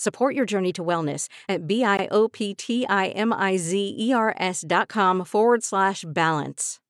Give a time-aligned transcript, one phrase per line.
[0.00, 6.80] Support your journey to wellness at B-I-O-P-T-I-M-I-Z-E-R-S dot com forward slash balance.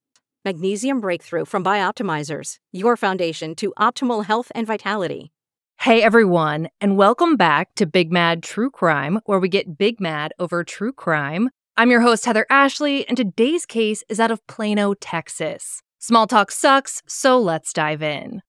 [0.45, 5.33] Magnesium Breakthrough from Bioptimizers, your foundation to optimal health and vitality.
[5.81, 10.31] Hey everyone, and welcome back to Big Mad True Crime, where we get big mad
[10.39, 11.49] over true crime.
[11.75, 15.81] I'm your host, Heather Ashley, and today's case is out of Plano, Texas.
[15.99, 18.41] Small talk sucks, so let's dive in.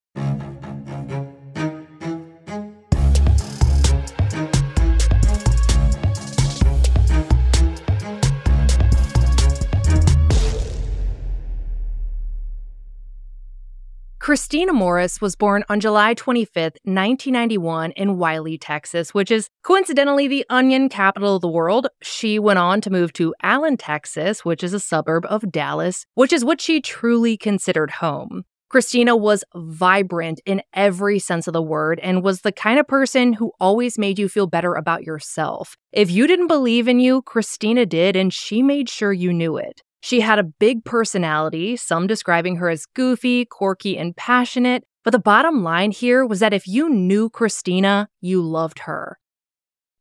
[14.23, 20.47] Christina Morris was born on July 25, 1991, in Wylie, Texas, which is coincidentally the
[20.49, 21.89] onion capital of the world.
[22.03, 26.33] She went on to move to Allen, Texas, which is a suburb of Dallas, which
[26.33, 28.45] is what she truly considered home.
[28.69, 33.33] Christina was vibrant in every sense of the word and was the kind of person
[33.33, 35.77] who always made you feel better about yourself.
[35.91, 39.83] If you didn't believe in you, Christina did, and she made sure you knew it.
[40.03, 44.83] She had a big personality, some describing her as goofy, quirky, and passionate.
[45.05, 49.21] But the bottom line here was that if you knew Christina, you loved her.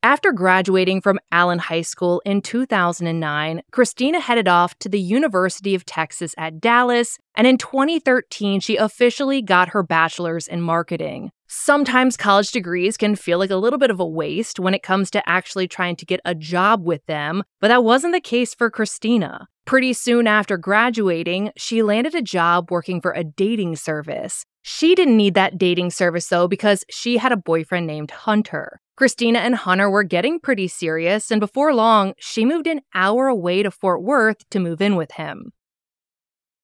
[0.03, 5.85] After graduating from Allen High School in 2009, Christina headed off to the University of
[5.85, 11.31] Texas at Dallas, and in 2013, she officially got her bachelor's in marketing.
[11.47, 15.12] Sometimes college degrees can feel like a little bit of a waste when it comes
[15.12, 18.72] to actually trying to get a job with them, but that wasn't the case for
[18.72, 19.50] Christina.
[19.66, 24.45] Pretty soon after graduating, she landed a job working for a dating service.
[24.61, 28.79] She didn't need that dating service though because she had a boyfriend named Hunter.
[28.95, 33.63] Christina and Hunter were getting pretty serious, and before long, she moved an hour away
[33.63, 35.53] to Fort Worth to move in with him.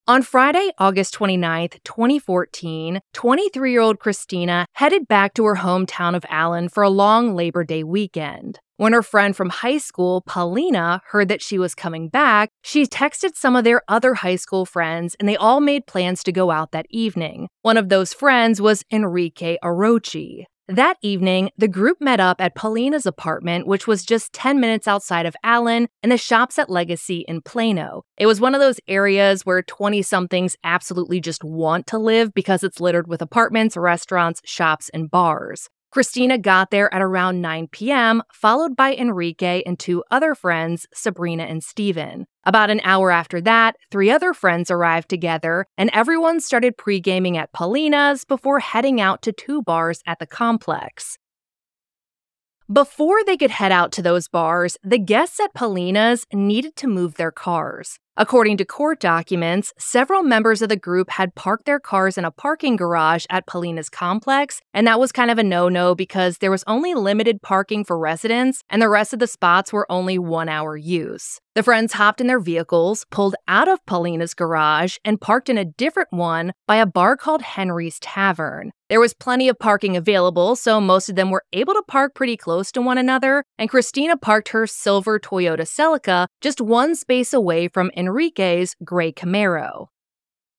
[0.09, 6.25] On Friday, August 29, 2014, 23 year old Christina headed back to her hometown of
[6.29, 8.61] Allen for a long Labor Day weekend.
[8.77, 13.35] When her friend from high school, Paulina, heard that she was coming back, she texted
[13.35, 16.71] some of their other high school friends and they all made plans to go out
[16.71, 17.49] that evening.
[17.63, 20.45] One of those friends was Enrique Arochi.
[20.69, 25.25] That evening, the group met up at Paulina's apartment, which was just 10 minutes outside
[25.25, 28.03] of Allen and the shops at Legacy in Plano.
[28.17, 32.65] It was one of those areas where 20 somethings absolutely just want to live because
[32.65, 35.69] it's littered with apartments, restaurants, shops, and bars.
[35.97, 41.45] Christina got there at around 9 p.m., followed by Enrique and two other friends, Sabrina
[41.45, 42.27] and Steven.
[42.43, 47.35] About an hour after that, three other friends arrived together, and everyone started pre gaming
[47.35, 51.17] at Paulina's before heading out to two bars at the complex.
[52.71, 57.15] Before they could head out to those bars, the guests at Paulina's needed to move
[57.15, 57.97] their cars.
[58.19, 62.31] According to court documents, several members of the group had parked their cars in a
[62.31, 66.49] parking garage at Paulina's complex, and that was kind of a no no because there
[66.49, 70.49] was only limited parking for residents, and the rest of the spots were only one
[70.49, 71.39] hour use.
[71.53, 75.65] The friends hopped in their vehicles, pulled out of Paulina's garage, and parked in a
[75.65, 78.71] different one by a bar called Henry's Tavern.
[78.89, 82.37] There was plenty of parking available, so most of them were able to park pretty
[82.37, 87.67] close to one another, and Christina parked her silver Toyota Celica just one space away
[87.67, 89.87] from Enrique's gray Camaro.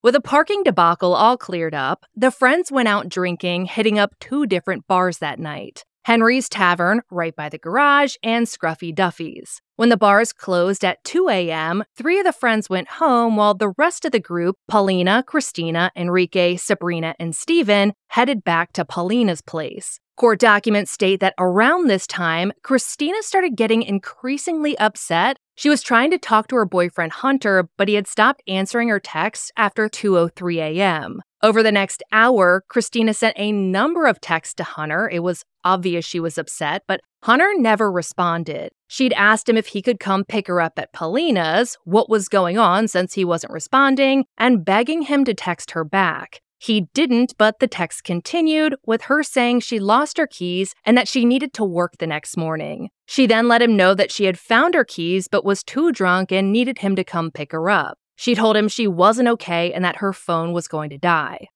[0.02, 4.46] With a parking debacle all cleared up, the friends went out drinking, hitting up two
[4.46, 5.86] different bars that night.
[6.08, 9.60] Henry's Tavern, right by the garage, and Scruffy Duffy's.
[9.76, 13.74] When the bars closed at 2 a.m., three of the friends went home while the
[13.76, 20.00] rest of the group, Paulina, Christina, Enrique, Sabrina, and Steven, headed back to Paulina's place.
[20.16, 25.36] Court documents state that around this time, Christina started getting increasingly upset.
[25.56, 28.98] She was trying to talk to her boyfriend Hunter, but he had stopped answering her
[28.98, 31.20] texts after 2:03 a.m.
[31.40, 35.08] Over the next hour, Christina sent a number of texts to Hunter.
[35.08, 38.70] It was obvious she was upset, but Hunter never responded.
[38.88, 42.58] She'd asked him if he could come pick her up at Paulina's, what was going
[42.58, 46.40] on since he wasn't responding, and begging him to text her back.
[46.58, 51.06] He didn't, but the text continued with her saying she lost her keys and that
[51.06, 52.90] she needed to work the next morning.
[53.06, 56.32] She then let him know that she had found her keys but was too drunk
[56.32, 57.96] and needed him to come pick her up.
[58.18, 61.46] She told him she wasn't okay and that her phone was going to die.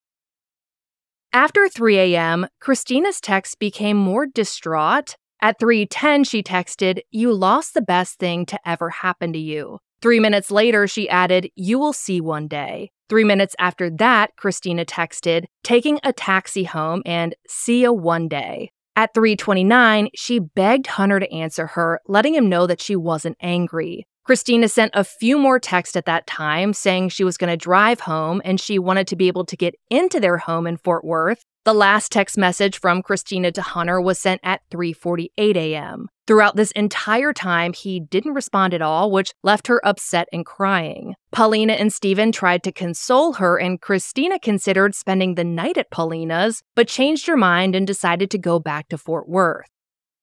[1.32, 5.16] After 3 a.m., Christina's text became more distraught.
[5.40, 10.20] At 3:10, she texted, "You lost the best thing to ever happen to you." 3
[10.20, 15.46] minutes later, she added, "You will see one day." 3 minutes after that, Christina texted,
[15.64, 21.32] "Taking a taxi home and see you one day." At 3:29, she begged Hunter to
[21.32, 24.06] answer her, letting him know that she wasn't angry.
[24.24, 28.00] Christina sent a few more texts at that time saying she was going to drive
[28.00, 31.44] home and she wanted to be able to get into their home in Fort Worth.
[31.64, 36.08] The last text message from Christina to Hunter was sent at 3:48 a.m.
[36.26, 41.14] Throughout this entire time, he didn't respond at all, which left her upset and crying.
[41.32, 46.62] Paulina and Stephen tried to console her, and Christina considered spending the night at Paulina's,
[46.76, 49.68] but changed her mind and decided to go back to Fort Worth.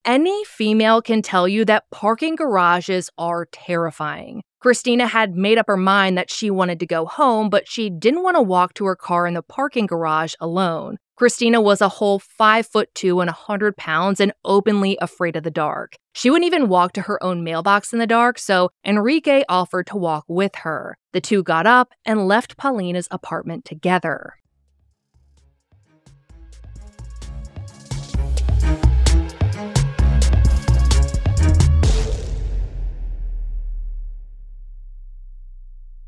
[0.10, 4.42] Any female can tell you that parking garages are terrifying.
[4.60, 8.24] Christina had made up her mind that she wanted to go home, but she didn't
[8.24, 10.98] want to walk to her car in the parking garage alone.
[11.16, 15.44] Christina was a whole five foot two and a hundred pounds and openly afraid of
[15.44, 15.94] the dark.
[16.14, 19.96] She wouldn't even walk to her own mailbox in the dark, so Enrique offered to
[19.96, 20.98] walk with her.
[21.14, 24.38] The two got up and left Paulina's apartment together.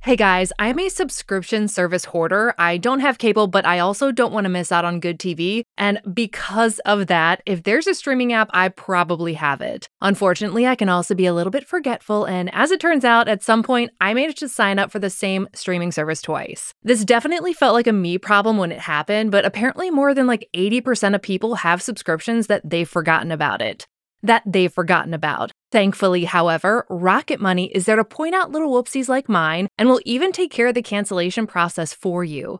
[0.03, 2.56] Hey guys, I'm a subscription service hoarder.
[2.57, 5.62] I don't have cable, but I also don't want to miss out on good TV.
[5.77, 9.88] And because of that, if there's a streaming app, I probably have it.
[10.01, 12.25] Unfortunately, I can also be a little bit forgetful.
[12.25, 15.12] And as it turns out, at some point, I managed to sign up for the
[15.12, 16.74] same streaming service twice.
[16.81, 20.50] This definitely felt like a me problem when it happened, but apparently more than like
[20.56, 23.86] 80% of people have subscriptions that they've forgotten about it
[24.23, 25.51] that they've forgotten about.
[25.71, 30.01] Thankfully, however, Rocket Money is there to point out little whoopsies like mine and will
[30.06, 32.59] even take care of the cancellation process for you.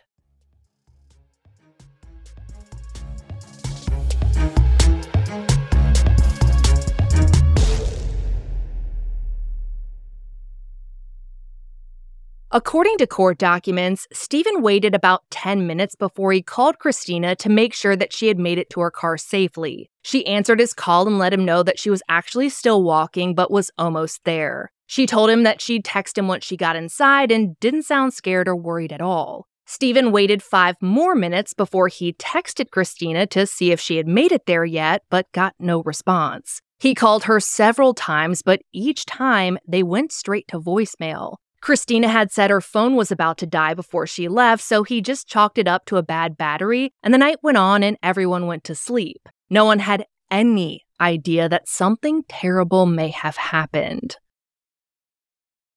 [12.53, 17.73] According to court documents, Stephen waited about 10 minutes before he called Christina to make
[17.73, 19.89] sure that she had made it to her car safely.
[20.01, 23.51] She answered his call and let him know that she was actually still walking but
[23.51, 24.73] was almost there.
[24.85, 28.49] She told him that she'd text him once she got inside and didn't sound scared
[28.49, 29.47] or worried at all.
[29.65, 34.33] Stephen waited five more minutes before he texted Christina to see if she had made
[34.33, 36.61] it there yet, but got no response.
[36.79, 41.37] He called her several times, but each time they went straight to voicemail.
[41.61, 45.27] Christina had said her phone was about to die before she left, so he just
[45.27, 48.63] chalked it up to a bad battery, and the night went on and everyone went
[48.63, 49.29] to sleep.
[49.49, 54.17] No one had any idea that something terrible may have happened.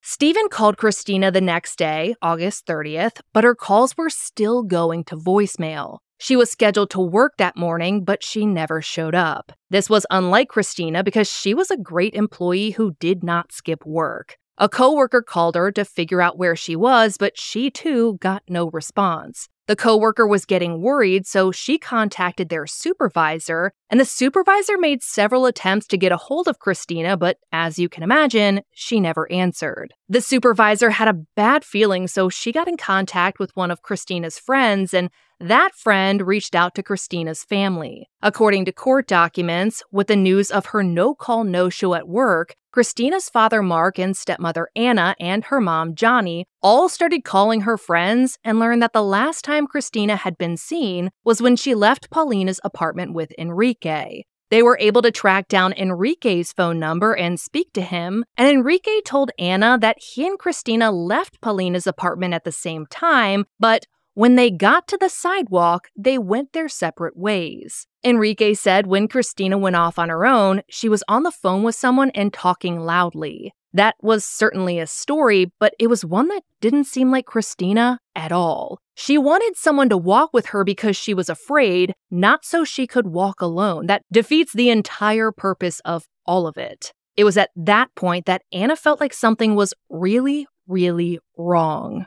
[0.00, 5.16] Stephen called Christina the next day, August 30th, but her calls were still going to
[5.16, 5.98] voicemail.
[6.18, 9.52] She was scheduled to work that morning, but she never showed up.
[9.70, 14.36] This was unlike Christina because she was a great employee who did not skip work.
[14.58, 18.70] A coworker called her to figure out where she was, but she too got no
[18.70, 19.48] response.
[19.66, 25.46] The coworker was getting worried, so she contacted their supervisor, and the supervisor made several
[25.46, 29.94] attempts to get a hold of Christina, but as you can imagine, she never answered.
[30.08, 34.38] The supervisor had a bad feeling, so she got in contact with one of Christina's
[34.38, 35.08] friends, and
[35.48, 38.08] that friend reached out to Christina's family.
[38.22, 42.54] According to court documents, with the news of her no call no show at work,
[42.72, 48.38] Christina's father Mark and stepmother Anna and her mom Johnny all started calling her friends
[48.42, 52.60] and learned that the last time Christina had been seen was when she left Paulina's
[52.64, 54.22] apartment with Enrique.
[54.50, 59.00] They were able to track down Enrique's phone number and speak to him, and Enrique
[59.00, 64.36] told Anna that he and Christina left Paulina's apartment at the same time, but when
[64.36, 67.86] they got to the sidewalk, they went their separate ways.
[68.04, 71.74] Enrique said when Christina went off on her own, she was on the phone with
[71.74, 73.52] someone and talking loudly.
[73.72, 78.30] That was certainly a story, but it was one that didn't seem like Christina at
[78.30, 78.78] all.
[78.94, 83.08] She wanted someone to walk with her because she was afraid, not so she could
[83.08, 83.86] walk alone.
[83.86, 86.92] That defeats the entire purpose of all of it.
[87.16, 92.06] It was at that point that Anna felt like something was really, really wrong.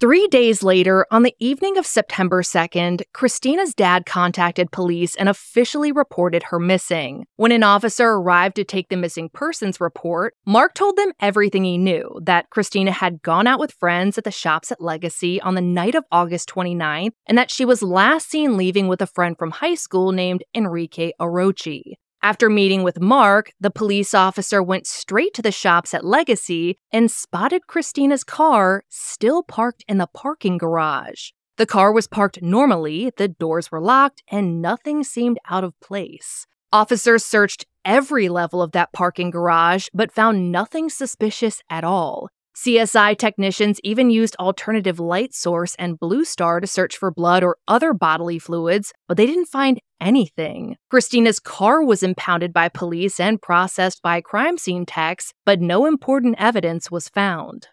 [0.00, 5.92] Three days later, on the evening of September 2nd, Christina's dad contacted police and officially
[5.92, 7.26] reported her missing.
[7.36, 11.76] When an officer arrived to take the missing persons report, Mark told them everything he
[11.76, 15.60] knew that Christina had gone out with friends at the shops at Legacy on the
[15.60, 19.50] night of August 29th and that she was last seen leaving with a friend from
[19.50, 21.96] high school named Enrique Arochi.
[22.22, 27.10] After meeting with Mark, the police officer went straight to the shops at Legacy and
[27.10, 31.30] spotted Christina's car still parked in the parking garage.
[31.56, 36.46] The car was parked normally, the doors were locked, and nothing seemed out of place.
[36.70, 42.28] Officers searched every level of that parking garage but found nothing suspicious at all.
[42.56, 47.56] CSI technicians even used alternative light source and Blue Star to search for blood or
[47.68, 50.76] other bodily fluids, but they didn't find anything.
[50.90, 56.36] Christina's car was impounded by police and processed by crime scene techs, but no important
[56.38, 57.68] evidence was found.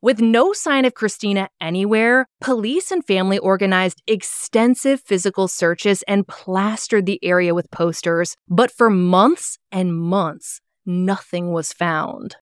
[0.00, 7.06] With no sign of Christina anywhere, police and family organized extensive physical searches and plastered
[7.06, 12.36] the area with posters, but for months and months, nothing was found.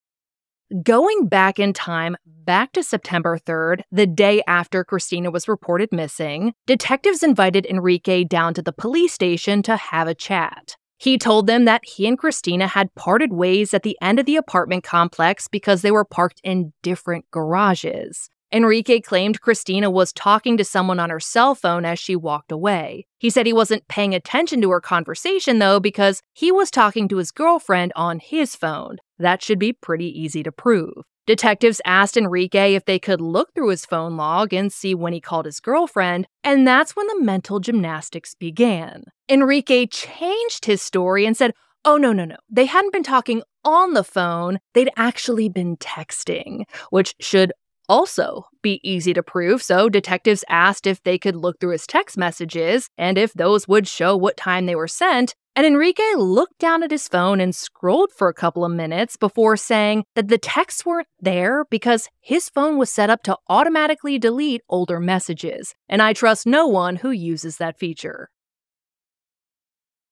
[0.81, 6.55] Going back in time, back to September 3rd, the day after Christina was reported missing,
[6.67, 10.76] detectives invited Enrique down to the police station to have a chat.
[10.97, 14.37] He told them that he and Christina had parted ways at the end of the
[14.37, 18.31] apartment complex because they were parked in different garages.
[18.52, 23.07] Enrique claimed Christina was talking to someone on her cell phone as she walked away.
[23.19, 27.17] He said he wasn't paying attention to her conversation, though, because he was talking to
[27.17, 28.99] his girlfriend on his phone.
[29.23, 31.05] That should be pretty easy to prove.
[31.26, 35.21] Detectives asked Enrique if they could look through his phone log and see when he
[35.21, 39.05] called his girlfriend, and that's when the mental gymnastics began.
[39.29, 42.37] Enrique changed his story and said, Oh, no, no, no.
[42.50, 47.52] They hadn't been talking on the phone, they'd actually been texting, which should
[47.92, 52.16] also be easy to prove, so detectives asked if they could look through his text
[52.16, 55.34] messages and if those would show what time they were sent.
[55.54, 59.58] And Enrique looked down at his phone and scrolled for a couple of minutes before
[59.58, 64.62] saying that the texts weren't there because his phone was set up to automatically delete
[64.70, 65.75] older messages.
[65.87, 68.30] And I trust no one who uses that feature.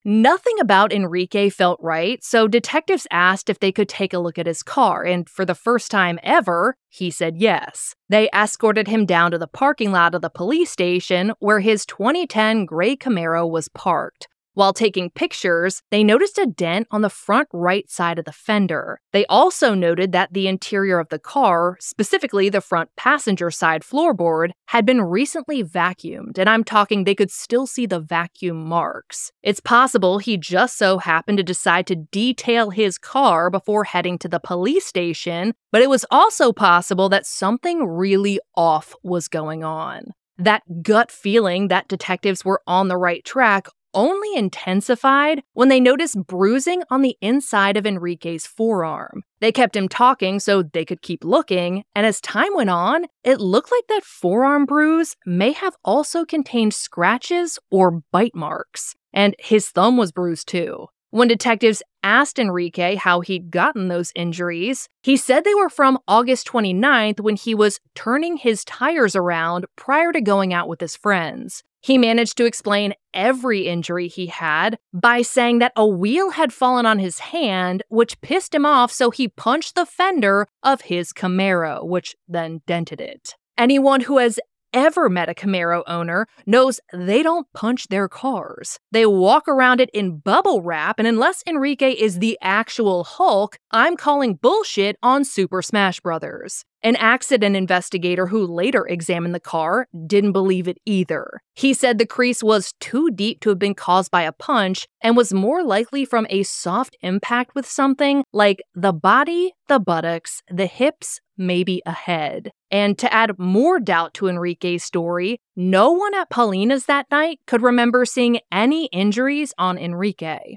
[0.03, 4.47] Nothing about Enrique felt right, so detectives asked if they could take a look at
[4.47, 7.93] his car, and for the first time ever, he said yes.
[8.09, 12.65] They escorted him down to the parking lot of the police station where his 2010
[12.65, 14.27] gray Camaro was parked.
[14.53, 18.99] While taking pictures, they noticed a dent on the front right side of the fender.
[19.13, 24.51] They also noted that the interior of the car, specifically the front passenger side floorboard,
[24.67, 29.31] had been recently vacuumed, and I'm talking they could still see the vacuum marks.
[29.41, 34.27] It's possible he just so happened to decide to detail his car before heading to
[34.27, 40.11] the police station, but it was also possible that something really off was going on.
[40.37, 46.25] That gut feeling that detectives were on the right track only intensified when they noticed
[46.27, 49.23] bruising on the inside of Enrique's forearm.
[49.39, 53.39] They kept him talking so they could keep looking, and as time went on, it
[53.39, 58.95] looked like that forearm bruise may have also contained scratches or bite marks.
[59.13, 60.87] And his thumb was bruised too.
[61.11, 66.47] When detectives asked Enrique how he'd gotten those injuries, he said they were from August
[66.47, 71.63] 29th when he was turning his tires around prior to going out with his friends.
[71.81, 76.85] He managed to explain every injury he had by saying that a wheel had fallen
[76.85, 81.83] on his hand, which pissed him off, so he punched the fender of his Camaro,
[81.83, 83.35] which then dented it.
[83.57, 84.39] Anyone who has
[84.73, 88.79] ever met a Camaro owner knows they don't punch their cars.
[88.91, 93.97] They walk around it in bubble wrap, and unless Enrique is the actual Hulk, I'm
[93.97, 96.65] calling bullshit on Super Smash Brothers.
[96.83, 101.41] An accident investigator who later examined the car didn't believe it either.
[101.53, 105.15] He said the crease was too deep to have been caused by a punch and
[105.15, 110.65] was more likely from a soft impact with something like the body, the buttocks, the
[110.65, 112.51] hips, maybe a head.
[112.71, 117.61] And to add more doubt to Enrique's story, no one at Paulina's that night could
[117.61, 120.55] remember seeing any injuries on Enrique.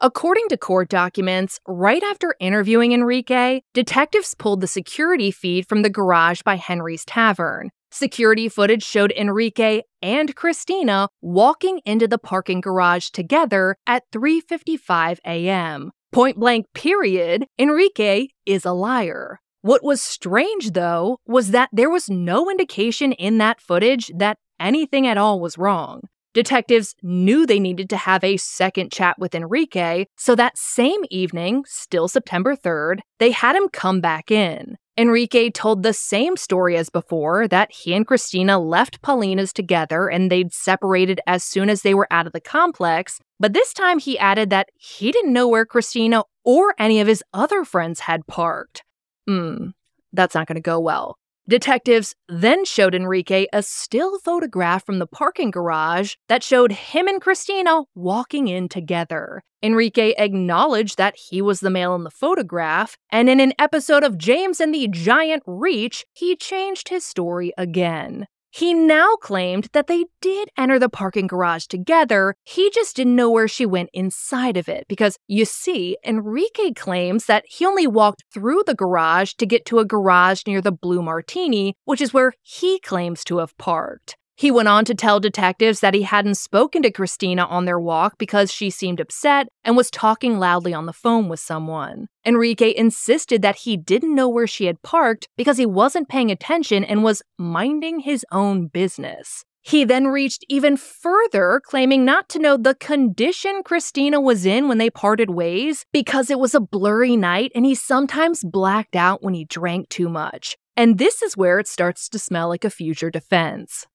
[0.00, 5.90] According to court documents, right after interviewing Enrique, detectives pulled the security feed from the
[5.90, 7.70] garage by Henry's Tavern.
[7.92, 15.92] Security footage showed Enrique and Christina walking into the parking garage together at 3:55 a.m.
[16.10, 19.41] Point blank period, Enrique is a liar.
[19.62, 25.06] What was strange though was that there was no indication in that footage that anything
[25.06, 26.02] at all was wrong.
[26.34, 31.62] Detectives knew they needed to have a second chat with Enrique, so that same evening,
[31.68, 34.76] still September 3rd, they had him come back in.
[34.98, 40.28] Enrique told the same story as before that he and Christina left Paulina's together and
[40.28, 44.18] they'd separated as soon as they were out of the complex, but this time he
[44.18, 48.82] added that he didn't know where Christina or any of his other friends had parked.
[49.26, 49.68] Hmm,
[50.12, 51.16] that's not going to go well.
[51.48, 57.20] Detectives then showed Enrique a still photograph from the parking garage that showed him and
[57.20, 59.42] Christina walking in together.
[59.60, 64.18] Enrique acknowledged that he was the male in the photograph, and in an episode of
[64.18, 68.26] James and the Giant Reach, he changed his story again.
[68.54, 73.30] He now claimed that they did enter the parking garage together, he just didn't know
[73.30, 78.24] where she went inside of it because, you see, Enrique claims that he only walked
[78.30, 82.34] through the garage to get to a garage near the Blue Martini, which is where
[82.42, 84.18] he claims to have parked.
[84.34, 88.16] He went on to tell detectives that he hadn't spoken to Christina on their walk
[88.18, 92.06] because she seemed upset and was talking loudly on the phone with someone.
[92.24, 96.82] Enrique insisted that he didn't know where she had parked because he wasn't paying attention
[96.82, 99.44] and was minding his own business.
[99.64, 104.78] He then reached even further, claiming not to know the condition Christina was in when
[104.78, 109.34] they parted ways because it was a blurry night and he sometimes blacked out when
[109.34, 110.56] he drank too much.
[110.76, 113.86] And this is where it starts to smell like a future defense.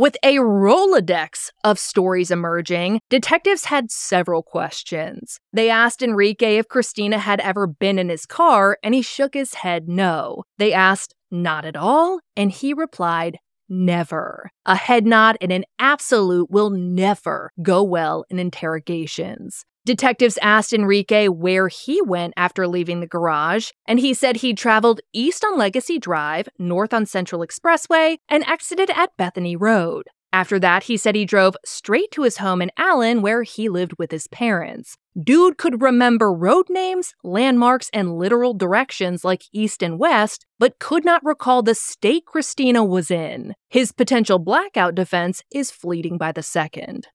[0.00, 5.40] With a Rolodex of stories emerging, detectives had several questions.
[5.52, 9.52] They asked Enrique if Christina had ever been in his car, and he shook his
[9.52, 10.44] head no.
[10.56, 14.50] They asked, not at all, and he replied, never.
[14.64, 19.66] A head nod and an absolute will never go well in interrogations.
[19.90, 25.00] Detectives asked Enrique where he went after leaving the garage, and he said he traveled
[25.12, 30.04] east on Legacy Drive, north on Central Expressway, and exited at Bethany Road.
[30.32, 33.94] After that, he said he drove straight to his home in Allen, where he lived
[33.98, 34.96] with his parents.
[35.20, 41.04] Dude could remember road names, landmarks, and literal directions like east and west, but could
[41.04, 43.56] not recall the state Christina was in.
[43.68, 47.08] His potential blackout defense is fleeting by the second.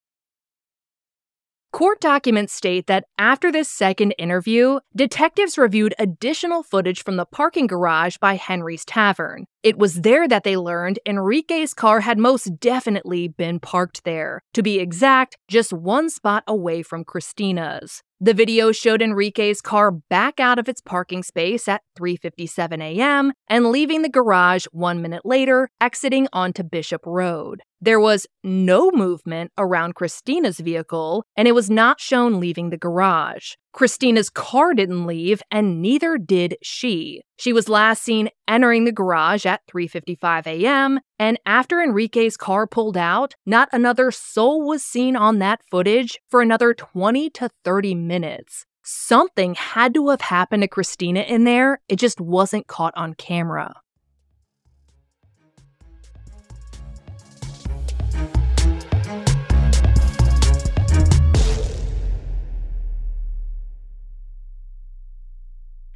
[1.76, 7.68] Court documents state that after this second interview, detectives reviewed additional footage from the parking
[7.68, 9.46] garage by Henry's Tavern.
[9.62, 14.42] It was there that they learned Enrique's car had most definitely been parked there.
[14.54, 18.02] To be exact, just one spot away from Christina's.
[18.22, 23.34] The video showed Enrique's car back out of its parking space at 3:57 a.m.
[23.50, 27.62] and leaving the garage 1 minute later, exiting onto Bishop Road.
[27.86, 33.52] There was no movement around Christina's vehicle, and it was not shown leaving the garage.
[33.74, 37.22] Christina's car didn't leave, and neither did she.
[37.38, 42.98] She was last seen entering the garage at 3:55 a.m., and after Enrique's car pulled
[42.98, 48.66] out, not another soul was seen on that footage for another 20 to 30 minutes.
[48.84, 53.76] Something had to have happened to Christina in there, it just wasn't caught on camera.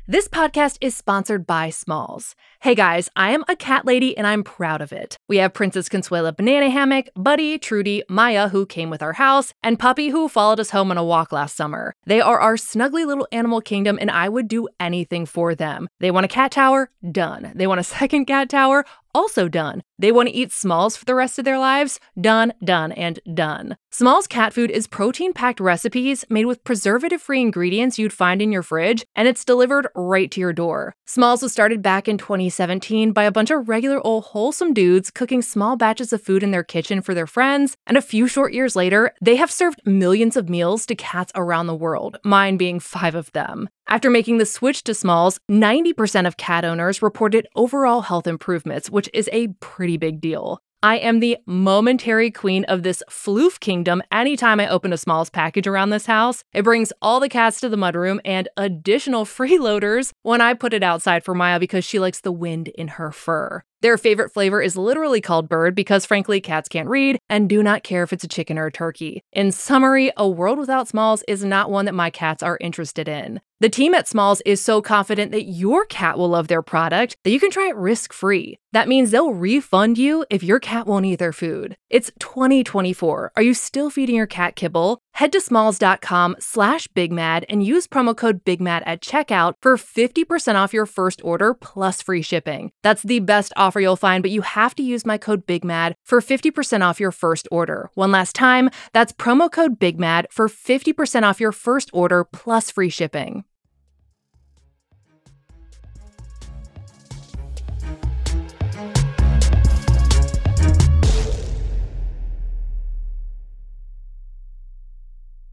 [0.09, 2.35] This podcast is sponsored by Smalls.
[2.61, 5.19] Hey guys, I am a cat lady and I'm proud of it.
[5.27, 9.77] We have Princess Consuela Banana Hammock, Buddy, Trudy, Maya, who came with our house, and
[9.77, 11.93] Puppy, who followed us home on a walk last summer.
[12.07, 15.87] They are our snuggly little animal kingdom and I would do anything for them.
[15.99, 16.89] They want a cat tower?
[17.11, 17.51] Done.
[17.53, 18.85] They want a second cat tower?
[19.13, 19.81] Also done.
[19.97, 21.99] They want to eat Smalls for the rest of their lives?
[22.19, 23.75] Done, done, and done.
[23.91, 28.51] Smalls cat food is protein packed recipes made with preservative free ingredients you'd find in
[28.51, 30.93] your fridge, and it's delivered right to your door.
[31.05, 35.41] Smalls was started back in 2017 by a bunch of regular old wholesome dudes cooking
[35.41, 38.75] small batches of food in their kitchen for their friends, and a few short years
[38.75, 43.15] later, they have served millions of meals to cats around the world, mine being five
[43.15, 43.69] of them.
[43.91, 49.09] After making the switch to Smalls, 90% of cat owners reported overall health improvements, which
[49.15, 50.61] is a pretty big deal.
[50.83, 55.65] I am the momentary queen of this floof kingdom anytime I open a Smalls package
[55.65, 56.43] around this house.
[56.53, 60.83] It brings all the cats to the mudroom and additional freeloaders when I put it
[60.83, 63.63] outside for Maya because she likes the wind in her fur.
[63.81, 67.83] Their favorite flavor is literally called bird because, frankly, cats can't read and do not
[67.83, 69.23] care if it's a chicken or a turkey.
[69.31, 73.39] In summary, a world without Smalls is not one that my cats are interested in.
[73.61, 77.31] The team at Smalls is so confident that your cat will love their product that
[77.31, 78.57] you can try it risk free.
[78.71, 81.75] That means they'll refund you if your cat won't eat their food.
[81.89, 83.33] It's 2024.
[83.35, 84.99] Are you still feeding your cat kibble?
[85.13, 90.73] Head to smalls.com slash bigmad and use promo code bigmad at checkout for 50% off
[90.73, 92.71] your first order plus free shipping.
[92.81, 96.21] That's the best offer you'll find, but you have to use my code bigmad for
[96.21, 97.89] 50% off your first order.
[97.95, 102.89] One last time, that's promo code bigmad for 50% off your first order plus free
[102.89, 103.43] shipping.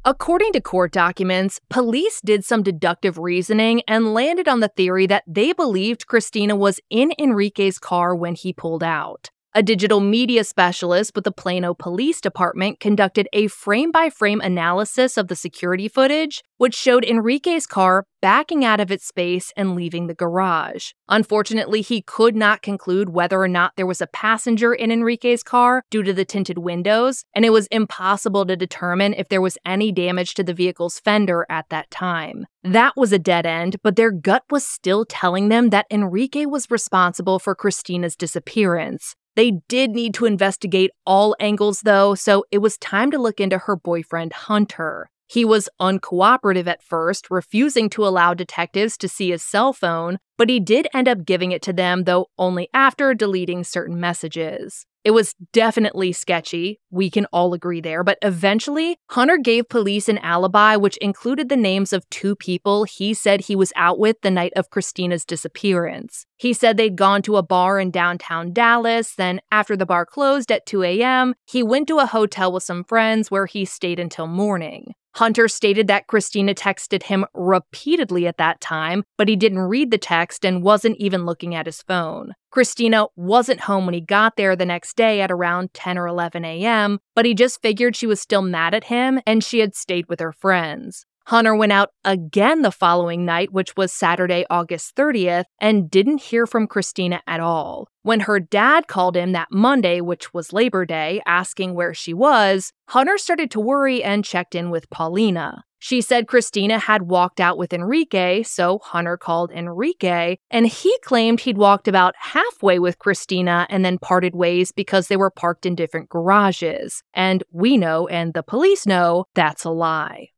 [0.09, 5.25] According to court documents, police did some deductive reasoning and landed on the theory that
[5.27, 9.31] they believed Christina was in Enrique's car when he pulled out.
[9.57, 15.17] A digital media specialist with the Plano Police Department conducted a frame by frame analysis
[15.17, 20.09] of the security footage, which showed Enrique's car backing out of its space and leaving
[20.09, 20.91] the garage.
[21.09, 25.83] Unfortunately, he could not conclude whether or not there was a passenger in Enrique's car
[25.91, 29.91] due to the tinted windows, and it was impossible to determine if there was any
[29.91, 32.45] damage to the vehicle's fender at that time.
[32.63, 36.71] That was a dead end, but their gut was still telling them that Enrique was
[36.71, 39.17] responsible for Christina's disappearance.
[39.37, 43.59] They did need to investigate all angles, though, so it was time to look into
[43.59, 45.11] her boyfriend, Hunter.
[45.29, 50.49] He was uncooperative at first, refusing to allow detectives to see his cell phone, but
[50.49, 54.87] he did end up giving it to them, though only after deleting certain messages.
[55.05, 60.19] It was definitely sketchy, we can all agree there, but eventually, Hunter gave police an
[60.19, 64.31] alibi which included the names of two people he said he was out with the
[64.31, 66.27] night of Christina's disappearance.
[66.37, 70.51] He said they'd gone to a bar in downtown Dallas, then, after the bar closed
[70.51, 74.27] at 2 a.m., he went to a hotel with some friends where he stayed until
[74.27, 74.95] morning.
[75.17, 79.97] Hunter stated that Christina texted him repeatedly at that time, but he didn't read the
[79.97, 82.35] text and wasn't even looking at his phone.
[82.51, 86.45] Christina wasn't home when he got there the next day at around 10 or 11
[86.45, 90.07] a.m., but he just figured she was still mad at him and she had stayed
[90.09, 91.07] with her friends.
[91.27, 96.47] Hunter went out again the following night, which was Saturday, August 30th, and didn't hear
[96.47, 97.89] from Christina at all.
[98.03, 102.73] When her dad called him that Monday, which was Labor Day, asking where she was,
[102.91, 105.65] Hunter started to worry and checked in with Paulina.
[105.79, 111.41] She said Christina had walked out with Enrique, so Hunter called Enrique, and he claimed
[111.41, 115.75] he'd walked about halfway with Christina and then parted ways because they were parked in
[115.75, 117.03] different garages.
[117.15, 120.31] And we know, and the police know, that's a lie.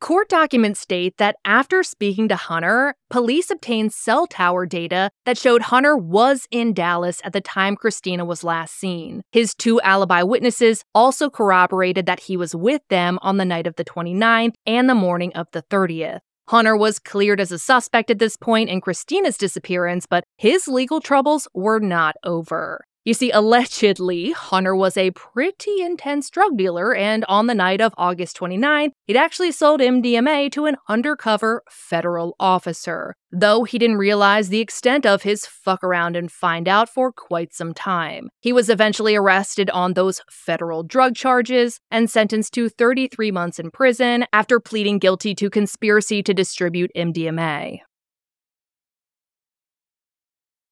[0.00, 5.62] Court documents state that after speaking to Hunter, police obtained cell tower data that showed
[5.62, 9.22] Hunter was in Dallas at the time Christina was last seen.
[9.32, 13.74] His two alibi witnesses also corroborated that he was with them on the night of
[13.74, 16.20] the 29th and the morning of the 30th.
[16.46, 21.00] Hunter was cleared as a suspect at this point in Christina's disappearance, but his legal
[21.00, 22.84] troubles were not over.
[23.08, 27.94] You see, allegedly, Hunter was a pretty intense drug dealer, and on the night of
[27.96, 34.50] August 29th, he'd actually sold MDMA to an undercover federal officer, though he didn't realize
[34.50, 38.28] the extent of his fuck around and find out for quite some time.
[38.40, 43.70] He was eventually arrested on those federal drug charges and sentenced to 33 months in
[43.70, 47.78] prison after pleading guilty to conspiracy to distribute MDMA.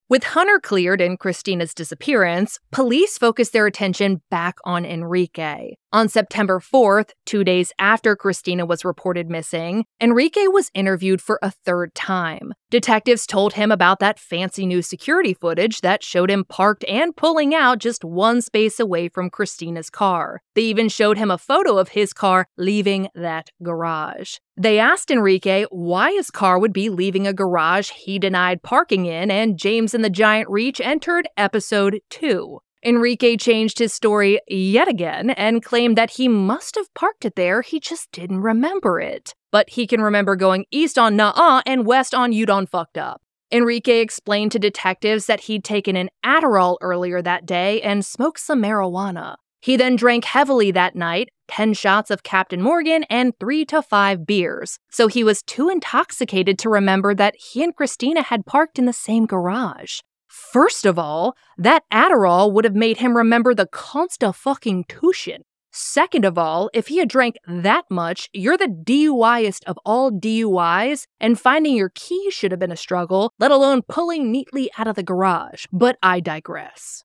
[0.09, 5.73] With Hunter cleared and Christina's disappearance, police focused their attention back on Enrique.
[5.93, 11.51] On September 4th, two days after Christina was reported missing, Enrique was interviewed for a
[11.51, 12.53] third time.
[12.71, 17.53] Detectives told him about that fancy new security footage that showed him parked and pulling
[17.53, 20.41] out just one space away from Christina's car.
[20.57, 24.39] They even showed him a photo of his car leaving that garage.
[24.57, 29.31] They asked Enrique why his car would be leaving a garage he denied parking in,
[29.31, 32.59] and James and the Giant Reach entered episode 2.
[32.83, 37.61] Enrique changed his story yet again and claimed that he must have parked it there,
[37.61, 39.35] he just didn't remember it.
[39.53, 43.21] But he can remember going east on Nah and west on You Done Fucked Up.
[43.53, 48.63] Enrique explained to detectives that he'd taken an Adderall earlier that day and smoked some
[48.63, 49.37] marijuana.
[49.61, 54.27] He then drank heavily that night 10 shots of Captain Morgan and 3 to 5
[54.27, 54.79] beers.
[54.91, 58.93] So he was too intoxicated to remember that he and Christina had parked in the
[58.93, 60.01] same garage.
[60.29, 65.43] First of all, that Adderall would have made him remember the consta fucking Constitution.
[65.79, 71.05] Second of all, if he had drank that much, you're the DUIest of all DUIs,
[71.21, 74.97] and finding your keys should have been a struggle, let alone pulling neatly out of
[74.97, 75.67] the garage.
[75.71, 77.05] But I digress.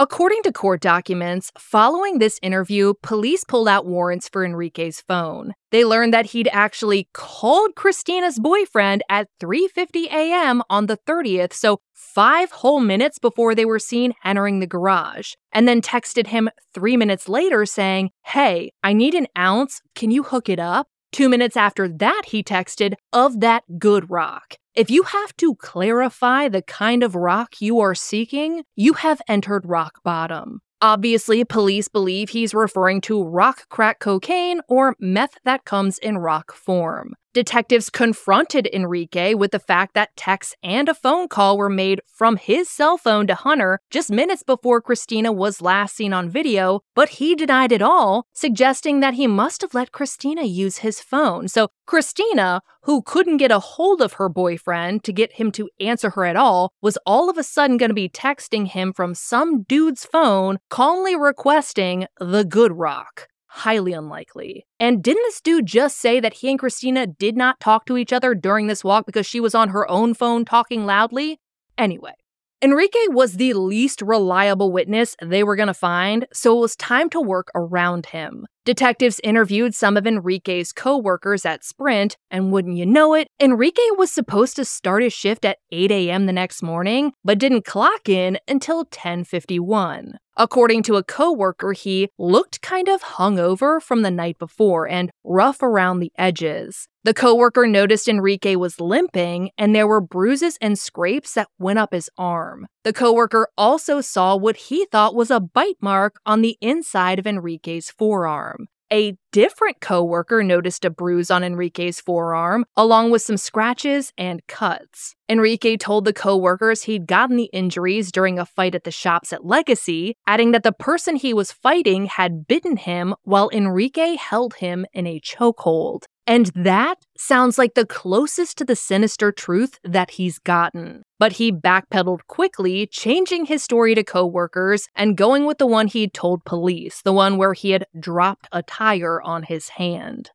[0.00, 5.54] According to court documents, following this interview, police pulled out warrants for Enrique's phone.
[5.72, 10.62] They learned that he'd actually called Christina's boyfriend at 3:50 a.m.
[10.70, 15.66] on the 30th, so 5 whole minutes before they were seen entering the garage, and
[15.66, 19.80] then texted him 3 minutes later saying, "Hey, I need an ounce.
[19.96, 24.54] Can you hook it up?" Two minutes after that, he texted, of that good rock.
[24.78, 29.66] If you have to clarify the kind of rock you are seeking, you have entered
[29.66, 30.60] rock bottom.
[30.80, 36.52] Obviously, police believe he's referring to rock crack cocaine or meth that comes in rock
[36.52, 37.14] form.
[37.34, 42.36] Detectives confronted Enrique with the fact that texts and a phone call were made from
[42.36, 47.10] his cell phone to Hunter just minutes before Christina was last seen on video, but
[47.10, 51.48] he denied it all, suggesting that he must have let Christina use his phone.
[51.48, 56.10] So, Christina, who couldn't get a hold of her boyfriend to get him to answer
[56.10, 59.64] her at all, was all of a sudden going to be texting him from some
[59.64, 64.66] dude's phone, calmly requesting the good rock highly unlikely.
[64.78, 68.12] And didn't this dude just say that he and Christina did not talk to each
[68.12, 71.40] other during this walk because she was on her own phone talking loudly?
[71.76, 72.14] Anyway,
[72.60, 77.08] Enrique was the least reliable witness they were going to find, so it was time
[77.10, 78.46] to work around him.
[78.68, 84.12] Detectives interviewed some of Enrique's co-workers at Sprint, and wouldn't you know it, Enrique was
[84.12, 86.26] supposed to start his shift at 8 a.m.
[86.26, 90.18] the next morning, but didn't clock in until 10:51.
[90.36, 95.62] According to a coworker, he looked kind of hungover from the night before and rough
[95.62, 96.86] around the edges.
[97.02, 101.92] The coworker noticed Enrique was limping and there were bruises and scrapes that went up
[101.92, 102.66] his arm.
[102.84, 107.26] The coworker also saw what he thought was a bite mark on the inside of
[107.26, 108.57] Enrique's forearm.
[108.90, 115.14] A different coworker noticed a bruise on Enrique's forearm, along with some scratches and cuts.
[115.28, 119.44] Enrique told the coworkers he'd gotten the injuries during a fight at the shops at
[119.44, 124.86] Legacy, adding that the person he was fighting had bitten him while Enrique held him
[124.94, 126.04] in a chokehold.
[126.28, 131.02] And that sounds like the closest to the sinister truth that he's gotten.
[131.18, 136.12] But he backpedaled quickly, changing his story to coworkers and going with the one he'd
[136.12, 140.30] told police, the one where he had dropped a tire on his hand.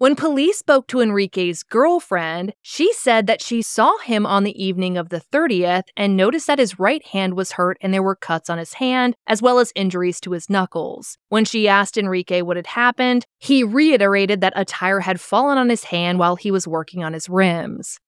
[0.00, 4.96] When police spoke to Enrique's girlfriend, she said that she saw him on the evening
[4.96, 8.48] of the 30th and noticed that his right hand was hurt and there were cuts
[8.48, 11.18] on his hand, as well as injuries to his knuckles.
[11.28, 15.68] When she asked Enrique what had happened, he reiterated that a tire had fallen on
[15.68, 17.98] his hand while he was working on his rims.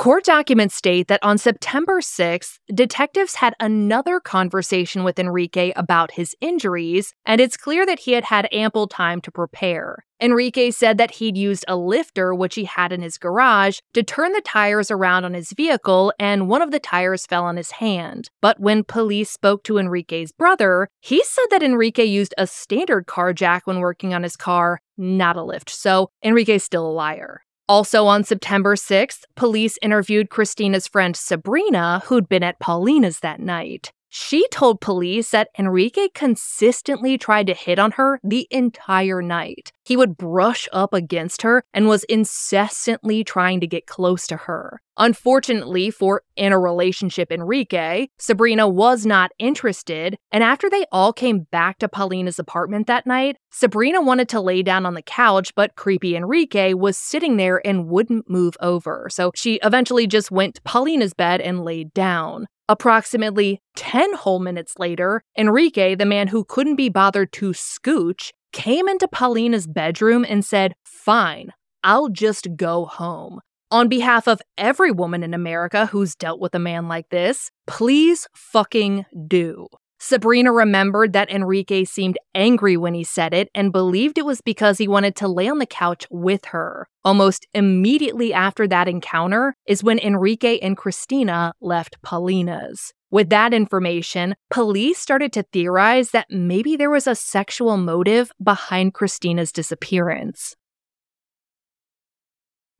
[0.00, 6.34] Court documents state that on September 6th, detectives had another conversation with Enrique about his
[6.40, 10.06] injuries, and it's clear that he had had ample time to prepare.
[10.18, 14.32] Enrique said that he'd used a lifter, which he had in his garage, to turn
[14.32, 18.30] the tires around on his vehicle, and one of the tires fell on his hand.
[18.40, 23.34] But when police spoke to Enrique's brother, he said that Enrique used a standard car
[23.34, 25.68] jack when working on his car, not a lift.
[25.68, 27.42] So Enrique's still a liar.
[27.70, 33.92] Also on September 6th, police interviewed Christina's friend Sabrina, who'd been at Paulina's that night.
[34.12, 39.72] She told police that Enrique consistently tried to hit on her the entire night.
[39.84, 44.82] He would brush up against her and was incessantly trying to get close to her.
[44.96, 51.46] Unfortunately for in a relationship Enrique, Sabrina was not interested, and after they all came
[51.52, 55.76] back to Paulina's apartment that night, Sabrina wanted to lay down on the couch, but
[55.76, 59.08] creepy Enrique was sitting there and wouldn't move over.
[59.08, 62.48] So she eventually just went to Paulina's bed and laid down.
[62.70, 68.88] Approximately 10 whole minutes later, Enrique, the man who couldn't be bothered to scooch, came
[68.88, 71.52] into Paulina's bedroom and said, Fine,
[71.82, 73.40] I'll just go home.
[73.72, 78.28] On behalf of every woman in America who's dealt with a man like this, please
[78.36, 79.66] fucking do.
[80.02, 84.78] Sabrina remembered that Enrique seemed angry when he said it and believed it was because
[84.78, 86.88] he wanted to lay on the couch with her.
[87.04, 92.94] Almost immediately after that encounter is when Enrique and Christina left Paulina's.
[93.10, 98.94] With that information, police started to theorize that maybe there was a sexual motive behind
[98.94, 100.56] Christina's disappearance.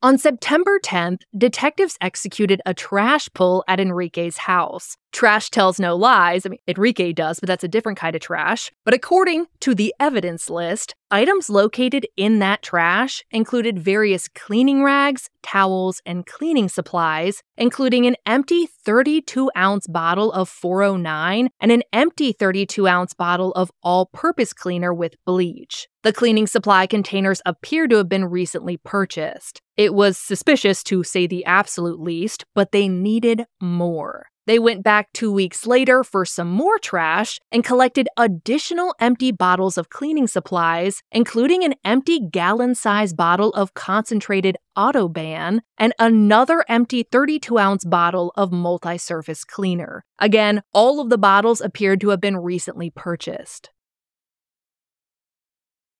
[0.03, 4.97] On September 10th, detectives executed a trash pull at Enrique's house.
[5.13, 6.47] Trash tells no lies.
[6.47, 8.71] I mean, Enrique does, but that's a different kind of trash.
[8.85, 15.29] But according to the evidence list, items located in that trash included various cleaning rags,
[15.43, 22.33] towels, and cleaning supplies, including an empty 32 ounce bottle of 409 and an empty
[22.33, 25.89] 32 ounce bottle of all purpose cleaner with bleach.
[26.03, 29.61] The cleaning supply containers appear to have been recently purchased.
[29.77, 34.27] It was suspicious to say the absolute least, but they needed more.
[34.51, 39.79] They went back two weeks later for some more trash and collected additional empty bottles
[39.79, 47.05] of cleaning supplies, including an empty gallon size bottle of concentrated Autoban and another empty
[47.05, 50.05] 32 ounce bottle of multi surface cleaner.
[50.19, 53.71] Again, all of the bottles appeared to have been recently purchased.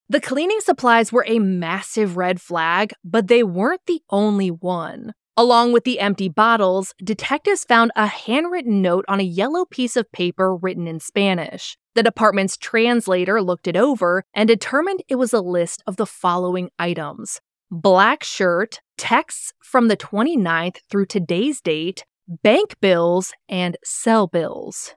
[0.09, 5.13] The cleaning supplies were a massive red flag, but they weren't the only one.
[5.37, 10.11] Along with the empty bottles, detectives found a handwritten note on a yellow piece of
[10.13, 11.79] paper written in Spanish.
[11.95, 16.71] The department's translator looked it over and determined it was a list of the following
[16.79, 17.41] items
[17.71, 22.05] black shirt, texts from the 29th through today's date,
[22.43, 24.95] bank bills, and cell bills.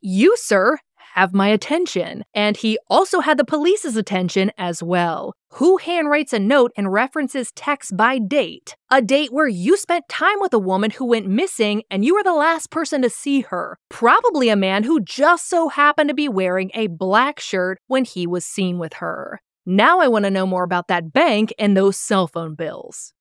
[0.00, 0.78] You, sir,
[1.18, 2.24] have my attention.
[2.32, 5.34] And he also had the police's attention as well.
[5.54, 8.76] Who handwrites a note and references text by date?
[8.90, 12.22] A date where you spent time with a woman who went missing and you were
[12.22, 13.78] the last person to see her.
[13.88, 18.24] Probably a man who just so happened to be wearing a black shirt when he
[18.26, 19.40] was seen with her.
[19.66, 23.12] Now I want to know more about that bank and those cell phone bills.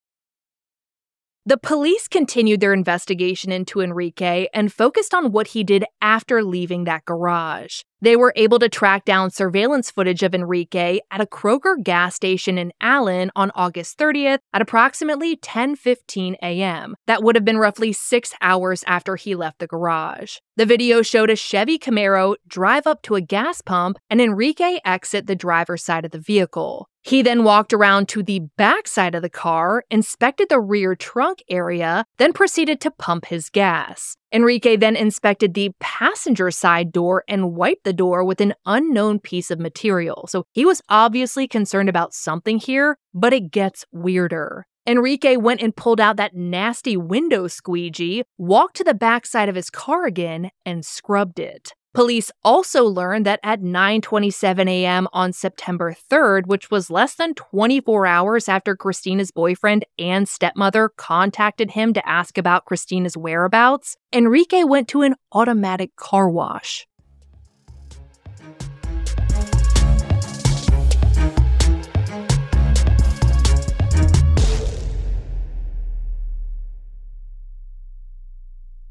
[1.48, 6.84] The police continued their investigation into Enrique and focused on what he did after leaving
[6.84, 7.84] that garage.
[8.02, 12.58] They were able to track down surveillance footage of Enrique at a Kroger gas station
[12.58, 16.96] in Allen on August 30th at approximately 10:15 a.m.
[17.08, 20.40] That would have been roughly 6 hours after he left the garage.
[20.58, 25.28] The video showed a Chevy Camaro drive up to a gas pump and Enrique exit
[25.28, 26.90] the driver's side of the vehicle.
[27.08, 31.42] He then walked around to the back side of the car, inspected the rear trunk
[31.50, 34.18] area, then proceeded to pump his gas.
[34.34, 39.50] Enrique then inspected the passenger side door and wiped the door with an unknown piece
[39.50, 40.28] of material.
[40.28, 44.68] So he was obviously concerned about something here, but it gets weirder.
[44.86, 49.56] Enrique went and pulled out that nasty window squeegee, walked to the back side of
[49.56, 51.72] his car again, and scrubbed it.
[51.98, 55.08] Police also learned that at 9:27 a.m.
[55.14, 61.72] on September 3rd, which was less than 24 hours after Christina's boyfriend and stepmother contacted
[61.72, 66.86] him to ask about Christina's whereabouts, Enrique went to an automatic car wash.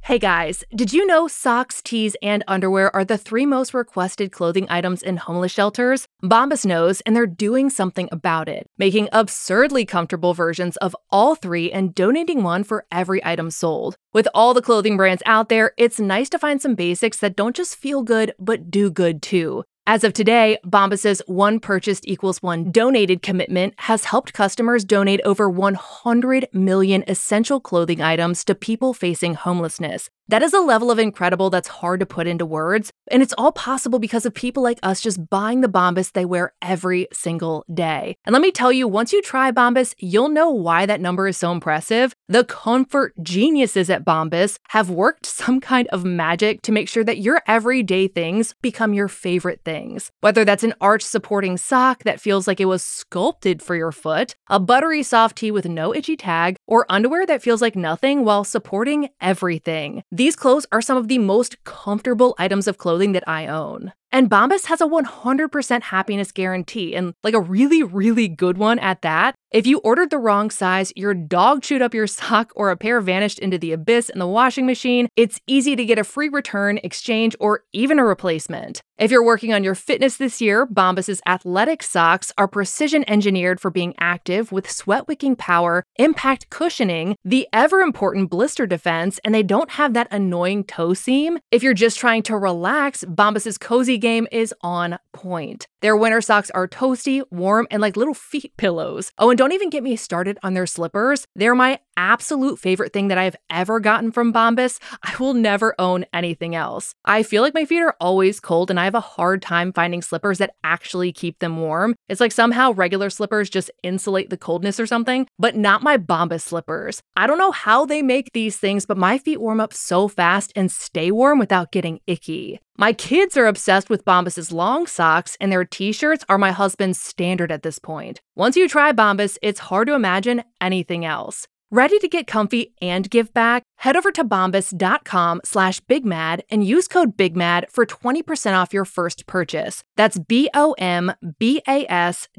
[0.06, 4.68] Hey guys, did you know socks, tees, and underwear are the three most requested clothing
[4.70, 6.06] items in homeless shelters?
[6.22, 11.72] Bombas knows, and they're doing something about it, making absurdly comfortable versions of all three
[11.72, 13.96] and donating one for every item sold.
[14.12, 17.56] With all the clothing brands out there, it's nice to find some basics that don't
[17.56, 19.64] just feel good, but do good too.
[19.88, 25.48] As of today, Bombas's one purchased equals one donated commitment has helped customers donate over
[25.48, 30.10] 100 million essential clothing items to people facing homelessness.
[30.28, 33.52] That is a level of incredible that's hard to put into words, and it's all
[33.52, 38.16] possible because of people like us just buying the Bombas they wear every single day.
[38.24, 41.36] And let me tell you, once you try Bombas, you'll know why that number is
[41.36, 42.12] so impressive.
[42.28, 47.18] The comfort geniuses at Bombas have worked some kind of magic to make sure that
[47.18, 50.10] your everyday things become your favorite things.
[50.22, 54.34] Whether that's an arch supporting sock that feels like it was sculpted for your foot,
[54.48, 58.44] a buttery soft tee with no itchy tag, or underwear that feels like nothing while
[58.44, 60.02] supporting everything.
[60.10, 63.92] These clothes are some of the most comfortable items of clothing that I own.
[64.12, 69.02] And Bombas has a 100% happiness guarantee, and like a really, really good one at
[69.02, 69.34] that.
[69.50, 73.00] If you ordered the wrong size, your dog chewed up your sock, or a pair
[73.00, 76.78] vanished into the abyss in the washing machine, it's easy to get a free return,
[76.82, 78.80] exchange, or even a replacement.
[78.98, 83.70] If you're working on your fitness this year, Bombas' athletic socks are precision engineered for
[83.70, 89.42] being active with sweat wicking power, impact cushioning, the ever important blister defense, and they
[89.42, 91.38] don't have that annoying toe seam.
[91.50, 95.66] If you're just trying to relax, Bombas' cozy game is on point.
[95.86, 99.12] Their winter socks are toasty, warm, and like little feet pillows.
[99.18, 101.28] Oh, and don't even get me started on their slippers.
[101.36, 104.80] They're my absolute favorite thing that I've ever gotten from Bombas.
[105.04, 106.92] I will never own anything else.
[107.04, 110.02] I feel like my feet are always cold and I have a hard time finding
[110.02, 111.94] slippers that actually keep them warm.
[112.08, 116.42] It's like somehow regular slippers just insulate the coldness or something, but not my Bombas
[116.42, 117.00] slippers.
[117.16, 120.52] I don't know how they make these things, but my feet warm up so fast
[120.56, 122.58] and stay warm without getting icky.
[122.78, 126.98] My kids are obsessed with Bombas' long socks, and their t shirts are my husband's
[126.98, 128.18] standard at this point.
[128.34, 131.46] Once you try Bombas, it's hard to imagine anything else.
[131.70, 133.62] Ready to get comfy and give back?
[133.80, 139.26] Head over to bombas.com slash bigmad and use code BIGMAD for 20% off your first
[139.26, 139.84] purchase.
[139.96, 140.58] That's B-O-M-B-A-S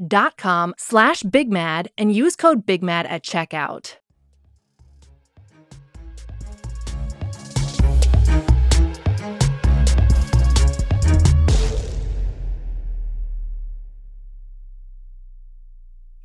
[0.04, 3.98] dot com slash bigmad and use code BIGMAD at checkout.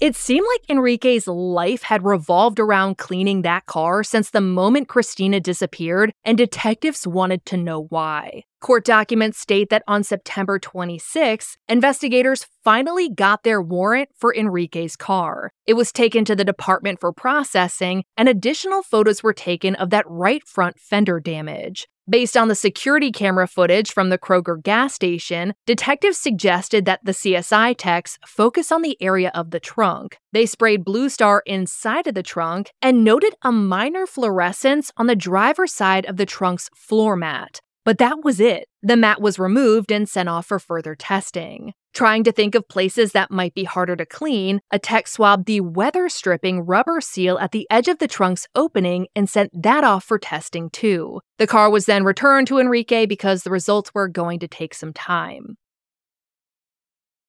[0.04, 5.39] It seemed like Enrique's life had revolved around cleaning that car since the moment Christina
[5.39, 8.43] disappeared, and detectives wanted to know why.
[8.60, 15.51] Court documents state that on September 26, investigators finally got their warrant for Enrique's car.
[15.66, 20.04] It was taken to the department for processing, and additional photos were taken of that
[20.10, 21.88] right front fender damage.
[22.10, 27.14] Based on the security camera footage from the Kroger gas station, detectives suggested that the
[27.14, 30.18] CSI techs focus on the area of the trunk.
[30.34, 35.72] They sprayed Bluestar inside of the trunk and noted a minor fluorescence on the driver's
[35.72, 37.62] side of the trunk's floor mat.
[37.86, 38.67] But that was it.
[38.81, 41.73] The mat was removed and sent off for further testing.
[41.93, 45.61] Trying to think of places that might be harder to clean, a tech swabbed the
[45.61, 50.03] weather stripping rubber seal at the edge of the trunk's opening and sent that off
[50.03, 51.19] for testing too.
[51.38, 54.93] The car was then returned to Enrique because the results were going to take some
[54.93, 55.57] time.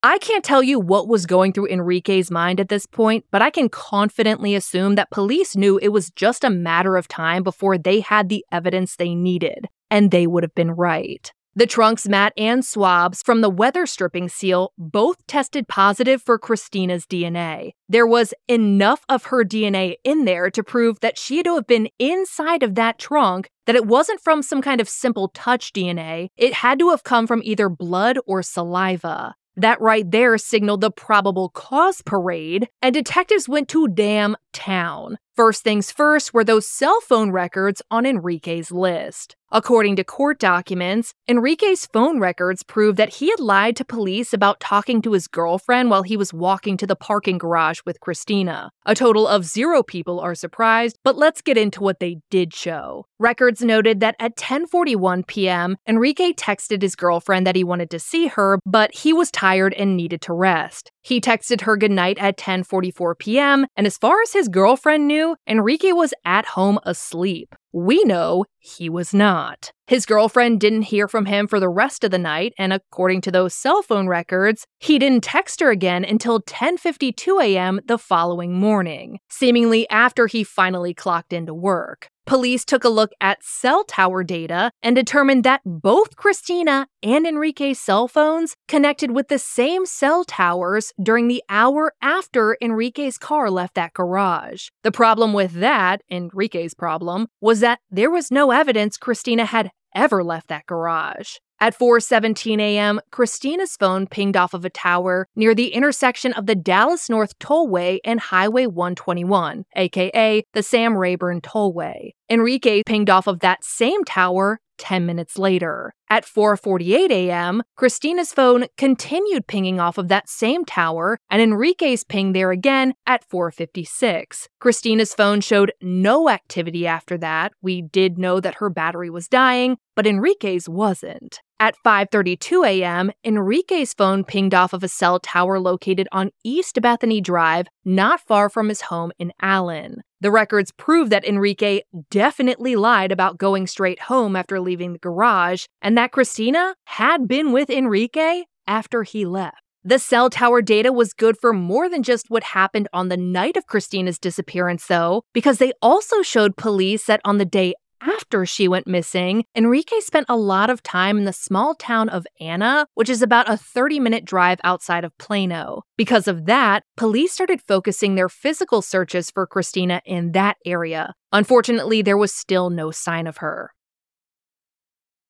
[0.07, 3.49] I can't tell you what was going through Enrique's mind at this point, but I
[3.49, 8.01] can confidently assume that police knew it was just a matter of time before they
[8.01, 11.33] had the evidence they needed, and they would have been right.
[11.57, 17.07] The trunks mat and swabs from the weather stripping seal both tested positive for Christina's
[17.07, 17.75] DNA.
[17.89, 21.69] There was enough of her DNA in there to prove that she had to have
[21.69, 26.27] been inside of that trunk, that it wasn't from some kind of simple touch DNA.
[26.37, 29.37] It had to have come from either blood or saliva.
[29.57, 35.19] That right there signaled the probable cause parade, and detectives went to damn town.
[35.37, 39.37] First things first were those cell phone records on Enrique's list.
[39.57, 44.59] According to court documents, Enrique's phone records prove that he had lied to police about
[44.59, 48.73] talking to his girlfriend while he was walking to the parking garage with Christina.
[48.85, 53.07] A total of zero people are surprised, but let's get into what they did show.
[53.21, 58.27] Records noted that at 10:41 p.m., Enrique texted his girlfriend that he wanted to see
[58.27, 60.91] her, but he was tired and needed to rest.
[61.01, 65.93] He texted her goodnight at 10:44 p.m., and as far as his girlfriend knew, Enrique
[65.93, 67.55] was at home asleep.
[67.77, 69.73] We know he was not.
[69.89, 73.33] His girlfriend didn't hear from him for the rest of the night, and according to
[73.33, 77.81] those cell phone records, he didn't text her again until 10:52 a.m.
[77.85, 82.11] the following morning, seemingly after he finally clocked into work.
[82.27, 87.79] Police took a look at cell tower data and determined that both Christina and Enrique's
[87.79, 93.75] cell phones connected with the same cell towers during the hour after Enrique's car left
[93.75, 94.69] that garage.
[94.83, 100.25] The problem with that, Enrique's problem, was that there was no evidence Christina had ever
[100.25, 101.37] left that garage.
[101.61, 106.55] At 4:17 a.m., Christina's phone pinged off of a tower near the intersection of the
[106.55, 112.11] Dallas North Tollway and Highway 121, aka the Sam Rayburn Tollway.
[112.29, 115.95] Enrique pinged off of that same tower 10 minutes later.
[116.11, 122.33] At 4:48 a.m., Christina's phone continued pinging off of that same tower, and Enrique's ping
[122.33, 124.49] there again at 4:56.
[124.61, 127.53] Christina's phone showed no activity after that.
[127.63, 131.41] We did know that her battery was dying, but Enrique's wasn't.
[131.61, 137.21] At 5:32 a.m., Enrique's phone pinged off of a cell tower located on East Bethany
[137.21, 140.03] Drive, not far from his home in Allen.
[140.21, 145.67] The records prove that Enrique definitely lied about going straight home after leaving the garage,
[145.83, 149.57] and that Christina had been with Enrique after he left.
[149.87, 153.57] The cell tower data was good for more than just what happened on the night
[153.59, 158.69] of Christina's disappearance, though, because they also showed police that on the day after she
[158.69, 163.09] went missing, Enrique spent a lot of time in the small town of Anna, which
[163.09, 165.83] is about a 30 minute drive outside of Plano.
[165.97, 171.15] Because of that, police started focusing their physical searches for Christina in that area.
[171.33, 173.74] Unfortunately, there was still no sign of her.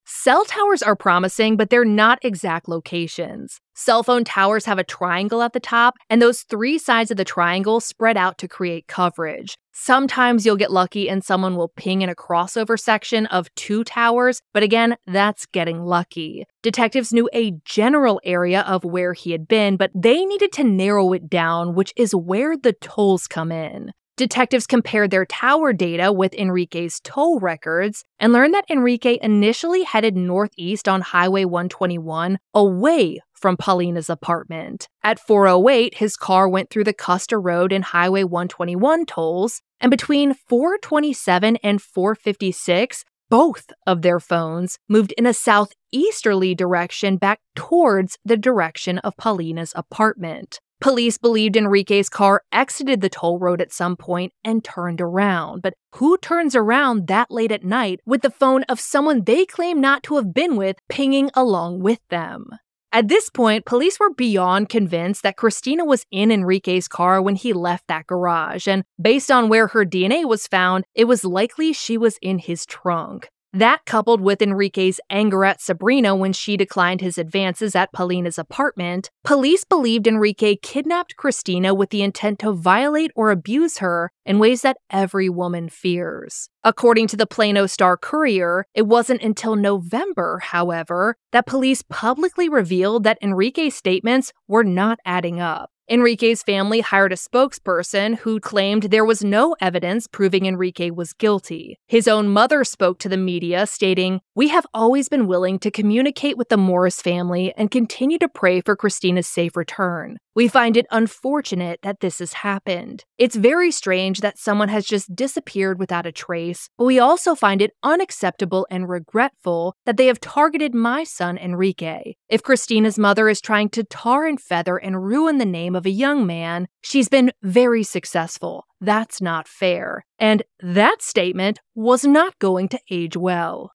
[0.07, 3.61] Cell towers are promising, but they're not exact locations.
[3.75, 7.25] Cell phone towers have a triangle at the top, and those three sides of the
[7.25, 9.57] triangle spread out to create coverage.
[9.73, 14.41] Sometimes you'll get lucky and someone will ping in a crossover section of two towers,
[14.53, 16.45] but again, that's getting lucky.
[16.63, 21.13] Detectives knew a general area of where he had been, but they needed to narrow
[21.13, 23.91] it down, which is where the tolls come in.
[24.17, 30.17] Detectives compared their tower data with Enrique's toll records and learned that Enrique initially headed
[30.17, 34.89] northeast on Highway 121 away from Paulina's apartment.
[35.03, 40.33] At 408, his car went through the Custer Road and Highway 121 tolls, and between
[40.33, 48.37] 427 and 456, both of their phones moved in a southeasterly direction back towards the
[48.37, 50.61] direction of Paulina's apartment.
[50.85, 55.63] Police believed Enrique's car exited the toll road at some point and turned around.
[55.63, 59.81] But who turns around that late at night with the phone of someone they claim
[59.81, 62.51] not to have been with pinging along with them?
[62.93, 67.55] At this point, police were beyond convinced that Christina was in Enrique's car when he
[67.55, 71.97] left that garage, and based on where her DNA was found, it was likely she
[71.97, 73.31] was in his trunk.
[73.57, 79.11] That, coupled with Enrique's anger at Sabrina when she declined his advances at Paulina's apartment,
[79.23, 84.63] police believed Enrique kidnapped Christina with the intent to violate or abuse her in ways
[84.63, 86.49] that every woman fears.
[86.63, 93.05] According to the Plano Star Courier, it wasn't until November, however, that police publicly revealed
[93.05, 95.71] that Enrique's statements were not adding up.
[95.87, 101.79] Enrique's family hired a spokesperson who claimed there was no evidence proving Enrique was guilty.
[101.87, 106.39] His own mother spoke to the media, stating, We have always been willing to communicate
[106.39, 110.17] with the Morris family and continue to pray for Christina's safe return.
[110.35, 113.05] We find it unfortunate that this has happened.
[113.19, 117.61] It's very strange that someone has just disappeared without a trace, but we also find
[117.61, 122.15] it unacceptable and regretful that they have targeted my son Enrique.
[122.29, 125.91] If Christina's mother is trying to tar and feather and ruin the name of a
[125.91, 128.65] young man, she's been very successful.
[128.81, 130.05] That's not fair.
[130.19, 133.74] And that statement was not going to age well.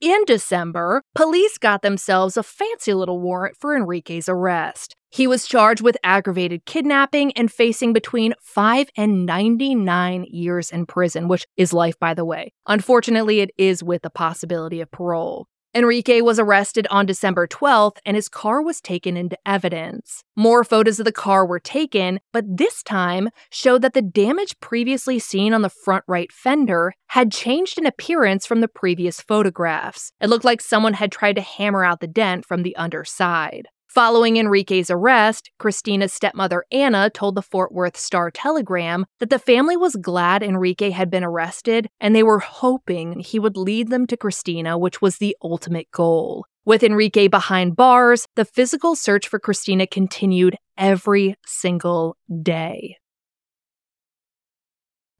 [0.00, 4.94] In December, police got themselves a fancy little warrant for Enrique's arrest.
[5.10, 11.28] He was charged with aggravated kidnapping and facing between 5 and 99 years in prison,
[11.28, 12.52] which is life, by the way.
[12.66, 15.46] Unfortunately, it is with the possibility of parole.
[15.76, 20.22] Enrique was arrested on December 12th and his car was taken into evidence.
[20.36, 25.18] More photos of the car were taken, but this time showed that the damage previously
[25.18, 30.12] seen on the front right fender had changed in appearance from the previous photographs.
[30.20, 33.66] It looked like someone had tried to hammer out the dent from the underside.
[33.94, 39.76] Following Enrique's arrest, Christina's stepmother Anna told the Fort Worth Star Telegram that the family
[39.76, 44.16] was glad Enrique had been arrested and they were hoping he would lead them to
[44.16, 46.44] Christina, which was the ultimate goal.
[46.64, 52.96] With Enrique behind bars, the physical search for Christina continued every single day.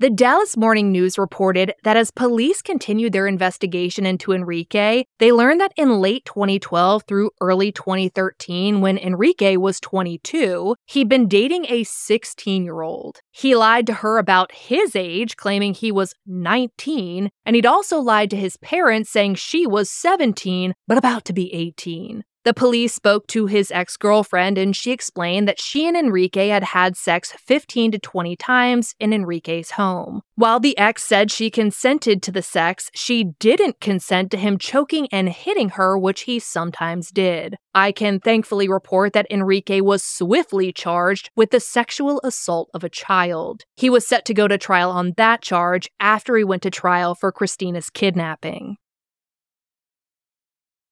[0.01, 5.61] The Dallas Morning News reported that as police continued their investigation into Enrique, they learned
[5.61, 11.84] that in late 2012 through early 2013, when Enrique was 22, he'd been dating a
[11.84, 13.20] 16 year old.
[13.30, 18.30] He lied to her about his age, claiming he was 19, and he'd also lied
[18.30, 22.24] to his parents, saying she was 17, but about to be 18.
[22.45, 26.62] The police spoke to his ex girlfriend and she explained that she and Enrique had
[26.62, 30.20] had sex 15 to 20 times in Enrique's home.
[30.34, 35.09] While the ex said she consented to the sex, she didn't consent to him choking
[35.11, 37.57] and hitting her, which he sometimes did.
[37.74, 42.90] I can thankfully report that Enrique was swiftly charged with the sexual assault of a
[42.90, 43.62] child.
[43.74, 47.14] He was set to go to trial on that charge after he went to trial
[47.14, 48.76] for Christina's kidnapping.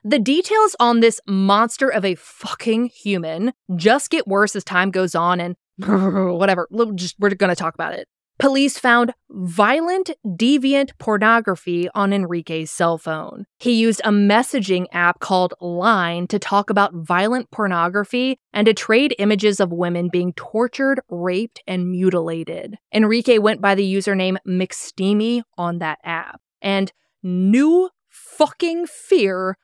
[0.05, 5.15] The details on this monster of a fucking human just get worse as time goes
[5.15, 8.09] on, and whatever, just, we're gonna talk about it.
[8.39, 13.47] Police found violent, deviant pornography on Enrique's cell phone.
[13.61, 19.15] He used a messaging app called Line to talk about violent pornography and to trade
[19.21, 22.79] images of women being tortured, raped, and mutilated.
[22.93, 26.41] Enrique went by the username McSteamy on that app.
[26.61, 26.91] And
[27.23, 29.57] new fucking fear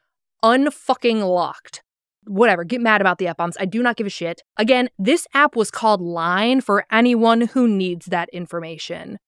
[0.44, 1.82] unfucking locked.
[2.24, 3.56] Whatever, get mad about the F bombs.
[3.58, 4.42] I do not give a shit.
[4.56, 9.18] Again, this app was called Line for anyone who needs that information.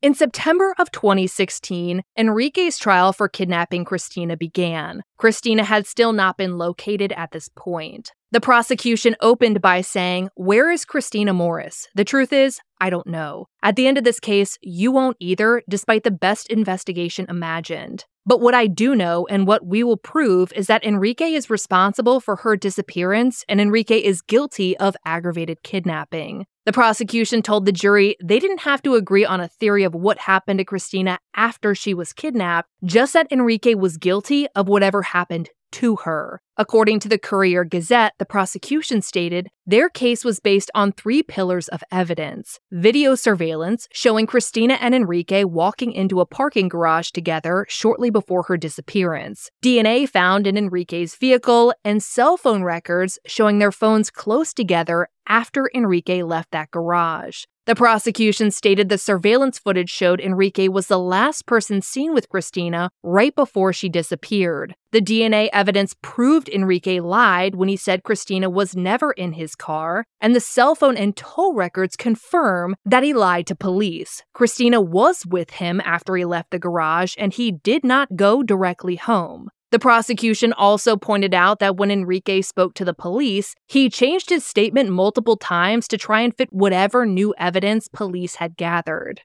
[0.00, 5.02] In September of 2016, Enrique's trial for kidnapping Christina began.
[5.16, 8.12] Christina had still not been located at this point.
[8.30, 11.88] The prosecution opened by saying, Where is Christina Morris?
[11.96, 13.46] The truth is, I don't know.
[13.60, 18.04] At the end of this case, you won't either, despite the best investigation imagined.
[18.28, 22.20] But what I do know and what we will prove is that Enrique is responsible
[22.20, 26.44] for her disappearance and Enrique is guilty of aggravated kidnapping.
[26.68, 30.18] The prosecution told the jury they didn't have to agree on a theory of what
[30.18, 35.48] happened to Christina after she was kidnapped, just that Enrique was guilty of whatever happened
[35.72, 36.42] to her.
[36.56, 41.68] According to the Courier Gazette, the prosecution stated their case was based on three pillars
[41.68, 48.10] of evidence video surveillance showing Christina and Enrique walking into a parking garage together shortly
[48.10, 54.10] before her disappearance, DNA found in Enrique's vehicle, and cell phone records showing their phones
[54.10, 57.44] close together after Enrique left that garage.
[57.68, 62.88] The prosecution stated the surveillance footage showed Enrique was the last person seen with Christina
[63.02, 64.74] right before she disappeared.
[64.90, 70.06] The DNA evidence proved Enrique lied when he said Christina was never in his car,
[70.18, 74.22] and the cell phone and toll records confirm that he lied to police.
[74.32, 78.96] Christina was with him after he left the garage, and he did not go directly
[78.96, 79.50] home.
[79.70, 84.44] The prosecution also pointed out that when Enrique spoke to the police, he changed his
[84.44, 89.22] statement multiple times to try and fit whatever new evidence police had gathered.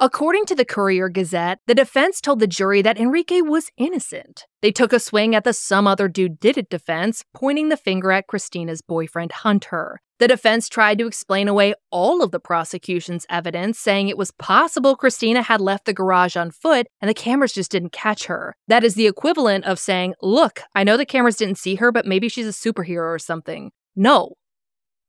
[0.00, 4.44] According to the Courier Gazette, the defense told the jury that Enrique was innocent.
[4.62, 8.12] They took a swing at the some other dude did it defense, pointing the finger
[8.12, 10.00] at Christina's boyfriend Hunter.
[10.18, 14.96] The defense tried to explain away all of the prosecution's evidence, saying it was possible
[14.96, 18.56] Christina had left the garage on foot and the cameras just didn't catch her.
[18.66, 22.06] That is the equivalent of saying, Look, I know the cameras didn't see her, but
[22.06, 23.70] maybe she's a superhero or something.
[23.94, 24.34] No.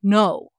[0.03, 0.49] No.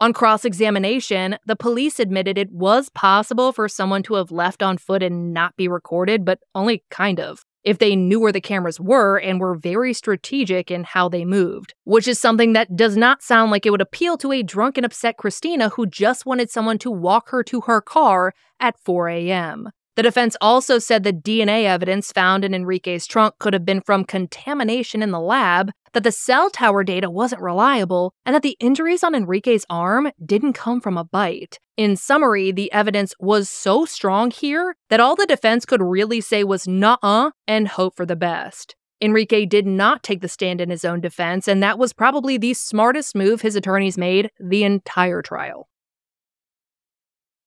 [0.00, 4.78] On cross examination, the police admitted it was possible for someone to have left on
[4.78, 7.44] foot and not be recorded, but only kind of.
[7.62, 11.74] If they knew where the cameras were and were very strategic in how they moved,
[11.84, 14.86] which is something that does not sound like it would appeal to a drunk and
[14.86, 19.70] upset Christina who just wanted someone to walk her to her car at 4 a.m.
[20.00, 24.06] The defense also said the DNA evidence found in Enrique's trunk could have been from
[24.06, 29.04] contamination in the lab, that the cell tower data wasn't reliable, and that the injuries
[29.04, 31.58] on Enrique's arm didn't come from a bite.
[31.76, 36.44] In summary, the evidence was so strong here that all the defense could really say
[36.44, 38.76] was nah uh and hope for the best.
[39.02, 42.54] Enrique did not take the stand in his own defense, and that was probably the
[42.54, 45.68] smartest move his attorneys made the entire trial.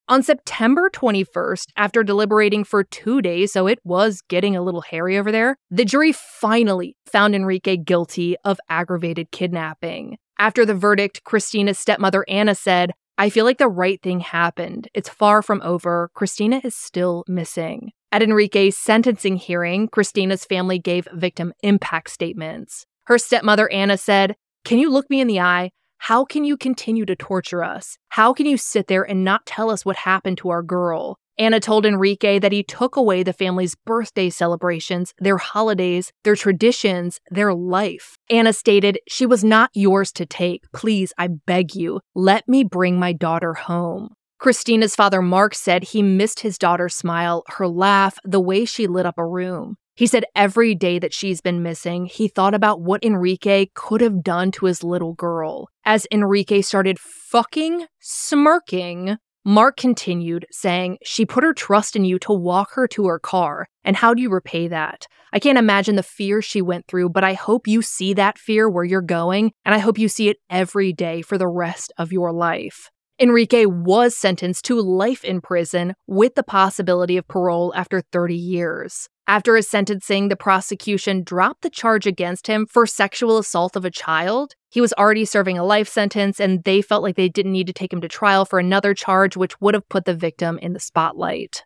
[0.09, 5.17] On September 21st, after deliberating for two days, so it was getting a little hairy
[5.17, 10.17] over there, the jury finally found Enrique guilty of aggravated kidnapping.
[10.37, 14.89] After the verdict, Christina's stepmother Anna said, I feel like the right thing happened.
[14.93, 16.11] It's far from over.
[16.13, 17.91] Christina is still missing.
[18.11, 22.85] At Enrique's sentencing hearing, Christina's family gave victim impact statements.
[23.05, 24.35] Her stepmother Anna said,
[24.65, 25.71] Can you look me in the eye?
[26.07, 27.97] How can you continue to torture us?
[28.09, 31.17] How can you sit there and not tell us what happened to our girl?
[31.37, 37.21] Anna told Enrique that he took away the family's birthday celebrations, their holidays, their traditions,
[37.31, 38.17] their life.
[38.29, 40.69] Anna stated, She was not yours to take.
[40.73, 44.09] Please, I beg you, let me bring my daughter home.
[44.39, 49.05] Christina's father, Mark, said he missed his daughter's smile, her laugh, the way she lit
[49.05, 49.77] up a room.
[49.95, 54.23] He said every day that she's been missing, he thought about what Enrique could have
[54.23, 55.69] done to his little girl.
[55.85, 62.33] As Enrique started fucking smirking, Mark continued, saying, She put her trust in you to
[62.33, 63.67] walk her to her car.
[63.83, 65.05] And how do you repay that?
[65.31, 68.69] I can't imagine the fear she went through, but I hope you see that fear
[68.69, 72.11] where you're going, and I hope you see it every day for the rest of
[72.11, 72.89] your life.
[73.19, 79.07] Enrique was sentenced to life in prison with the possibility of parole after 30 years.
[79.25, 83.91] After his sentencing, the prosecution dropped the charge against him for sexual assault of a
[83.91, 84.55] child.
[84.69, 87.73] He was already serving a life sentence, and they felt like they didn't need to
[87.73, 90.79] take him to trial for another charge, which would have put the victim in the
[90.79, 91.63] spotlight.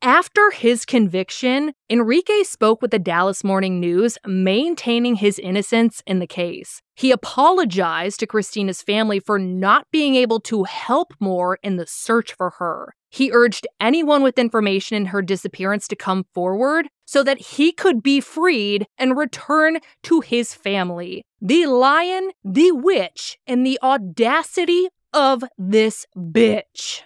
[0.00, 6.26] After his conviction, Enrique spoke with the Dallas Morning News, maintaining his innocence in the
[6.26, 6.82] case.
[6.96, 12.32] He apologized to Christina's family for not being able to help more in the search
[12.32, 12.94] for her.
[13.12, 18.02] He urged anyone with information in her disappearance to come forward so that he could
[18.02, 21.26] be freed and return to his family.
[21.38, 27.02] The lion, the witch, and the audacity of this bitch.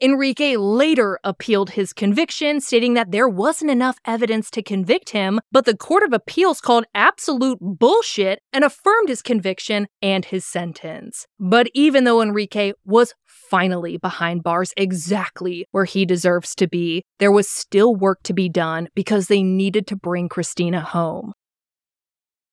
[0.00, 5.64] Enrique later appealed his conviction, stating that there wasn't enough evidence to convict him, but
[5.64, 11.26] the Court of Appeals called absolute bullshit and affirmed his conviction and his sentence.
[11.40, 17.32] But even though Enrique was finally behind bars exactly where he deserves to be, there
[17.32, 21.32] was still work to be done because they needed to bring Christina home.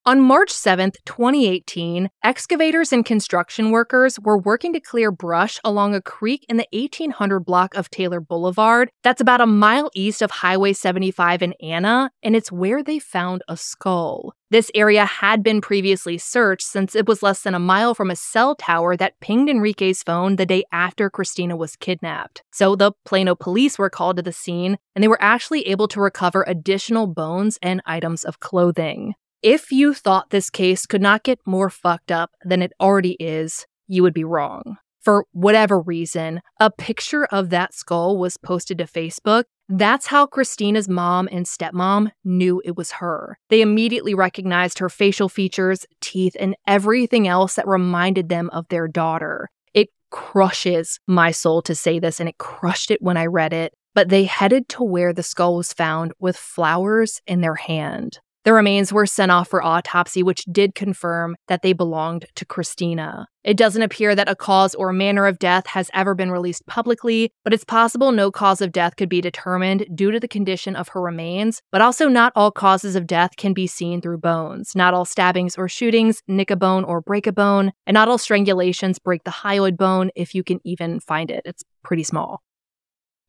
[0.08, 6.02] On March 7, 2018, excavators and construction workers were working to clear brush along a
[6.02, 8.92] creek in the 1800 block of Taylor Boulevard.
[9.02, 13.42] That's about a mile east of Highway 75 in Anna, and it's where they found
[13.48, 14.36] a skull.
[14.52, 18.16] This area had been previously searched since it was less than a mile from a
[18.16, 22.44] cell tower that pinged Enrique's phone the day after Christina was kidnapped.
[22.54, 26.00] So the Plano police were called to the scene, and they were actually able to
[26.00, 29.16] recover additional bones and items of clothing.
[29.46, 33.68] If you thought this case could not get more fucked up than it already is,
[33.86, 34.78] you would be wrong.
[35.04, 39.44] For whatever reason, a picture of that skull was posted to Facebook.
[39.70, 43.38] That's how Christina's mom and stepmom knew it was her.
[43.50, 48.88] They immediately recognized her facial features, teeth, and everything else that reminded them of their
[48.88, 49.52] daughter.
[49.76, 53.76] It crushes my soul to say this, and it crushed it when I read it.
[53.94, 58.18] But they headed to where the skull was found with flowers in their hand.
[58.46, 63.28] The remains were sent off for autopsy, which did confirm that they belonged to Christina.
[63.44, 67.32] It doesn't appear that a cause or manner of death has ever been released publicly,
[67.44, 70.90] but it's possible no cause of death could be determined due to the condition of
[70.90, 71.64] her remains.
[71.72, 74.74] But also, not all causes of death can be seen through bones.
[74.76, 78.20] Not all stabbings or shootings nick a bone or break a bone, and not all
[78.20, 81.42] strangulations break the hyoid bone if you can even find it.
[81.46, 82.44] It's pretty small.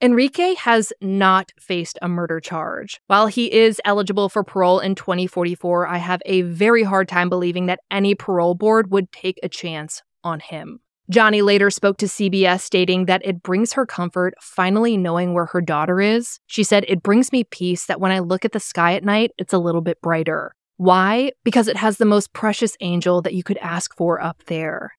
[0.02, 3.00] Enrique has not faced a murder charge.
[3.06, 7.64] While he is eligible for parole in 2044, I have a very hard time believing
[7.66, 10.80] that any parole board would take a chance on him.
[11.08, 15.62] Johnny later spoke to CBS stating that it brings her comfort finally knowing where her
[15.62, 16.40] daughter is.
[16.46, 19.30] She said, It brings me peace that when I look at the sky at night,
[19.38, 20.52] it's a little bit brighter.
[20.76, 21.32] Why?
[21.42, 24.92] Because it has the most precious angel that you could ask for up there.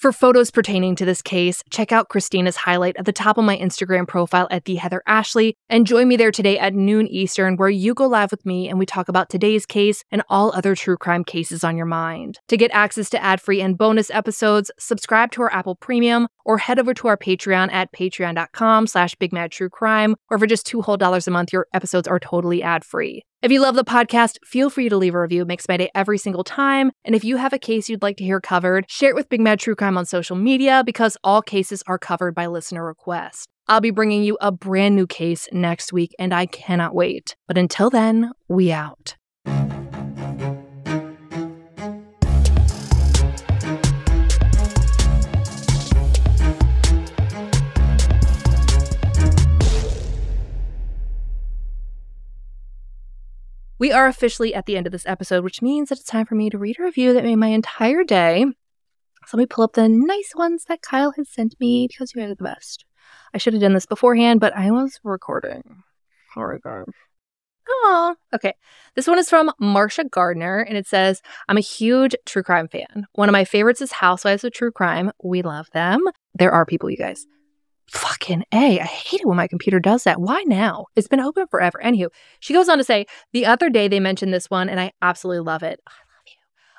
[0.00, 3.58] For photos pertaining to this case, check out Christina's highlight at the top of my
[3.58, 7.68] Instagram profile at the Heather Ashley and join me there today at noon Eastern where
[7.68, 10.96] you go live with me and we talk about today's case and all other true
[10.96, 12.38] crime cases on your mind.
[12.48, 16.78] To get access to ad-free and bonus episodes, subscribe to our Apple Premium or head
[16.78, 21.30] over to our Patreon at patreon.com slash bigmadtruecrime or for just two whole dollars a
[21.30, 23.22] month your episodes are totally ad-free.
[23.42, 25.42] If you love the podcast, feel free to leave a review.
[25.42, 26.90] It makes my day every single time.
[27.06, 29.40] And if you have a case you'd like to hear covered, share it with Big
[29.40, 33.48] Mad True Crime on social media because all cases are covered by listener request.
[33.66, 37.34] I'll be bringing you a brand new case next week, and I cannot wait.
[37.48, 39.16] But until then, we out.
[53.80, 56.34] We are officially at the end of this episode, which means that it's time for
[56.34, 58.44] me to read a review that made my entire day.
[59.26, 62.20] So let me pull up the nice ones that Kyle has sent me because you
[62.20, 62.84] guys are the best.
[63.32, 65.82] I should have done this beforehand, but I was recording.
[66.34, 66.84] Sorry, guys.
[67.70, 68.52] Oh, okay.
[68.96, 73.06] This one is from Marsha Gardner, and it says, I'm a huge true crime fan.
[73.14, 75.10] One of my favorites is Housewives of True Crime.
[75.24, 76.04] We love them.
[76.34, 77.26] There are people, you guys.
[77.90, 78.78] Fucking A.
[78.78, 80.20] I hate it when my computer does that.
[80.20, 80.86] Why now?
[80.94, 81.80] It's been open forever.
[81.82, 84.92] Anywho, she goes on to say, the other day they mentioned this one and I
[85.02, 85.80] absolutely love it.
[85.88, 86.34] I love you.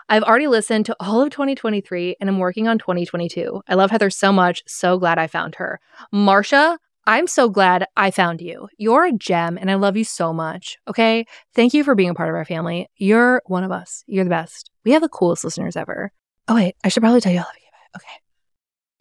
[0.08, 3.62] I've already listened to all of 2023 and I'm working on 2022.
[3.68, 4.64] I love Heather so much.
[4.68, 5.82] So glad I found her.
[6.14, 8.70] Marsha, I'm so glad I found you.
[8.78, 10.78] You're a gem and I love you so much.
[10.88, 11.26] Okay.
[11.54, 12.88] Thank you for being a part of our family.
[12.96, 14.06] You're one of us.
[14.08, 14.72] You're the best.
[14.86, 16.14] We have the coolest listeners ever.
[16.48, 16.76] Oh, wait.
[16.86, 17.98] I should probably tell you I love you.
[17.98, 18.22] Okay.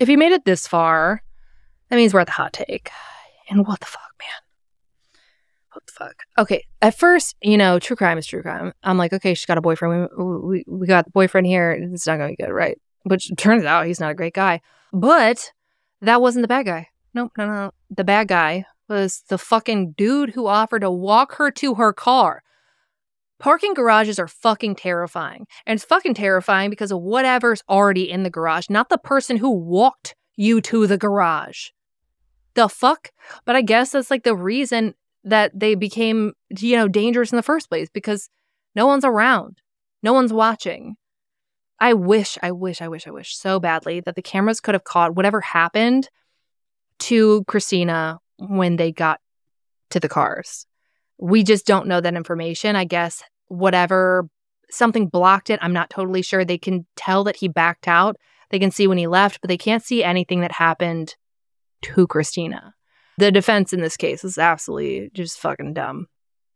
[0.00, 1.22] If you made it this far,
[1.90, 2.90] that means we're at the hot take.
[3.48, 5.20] And what the fuck, man?
[5.72, 6.22] What the fuck?
[6.38, 8.72] Okay, at first, you know, true crime is true crime.
[8.82, 10.08] I'm like, okay, she's got a boyfriend.
[10.16, 11.72] We, we, we got the boyfriend here.
[11.72, 12.78] It's not going to be good, right?
[13.04, 14.60] Which turns out he's not a great guy.
[14.92, 15.52] But
[16.00, 16.88] that wasn't the bad guy.
[17.12, 17.70] Nope, no, no.
[17.90, 22.42] The bad guy was the fucking dude who offered to walk her to her car.
[23.38, 25.46] Parking garages are fucking terrifying.
[25.66, 29.50] And it's fucking terrifying because of whatever's already in the garage, not the person who
[29.50, 31.70] walked you to the garage
[32.60, 33.10] the fuck?
[33.44, 34.94] But I guess that's like the reason
[35.24, 38.28] that they became, you know, dangerous in the first place because
[38.74, 39.60] no one's around,
[40.02, 40.96] no one's watching.
[41.78, 44.84] I wish, I wish, I wish, I wish so badly that the cameras could have
[44.84, 46.10] caught whatever happened
[47.00, 49.20] to Christina when they got
[49.90, 50.66] to the cars.
[51.18, 52.76] We just don't know that information.
[52.76, 54.28] I guess whatever,
[54.70, 55.58] something blocked it.
[55.62, 56.44] I'm not totally sure.
[56.44, 58.16] They can tell that he backed out.
[58.50, 61.16] They can see when he left, but they can't see anything that happened
[61.82, 62.74] to Christina.
[63.18, 66.06] The defense in this case is absolutely just fucking dumb.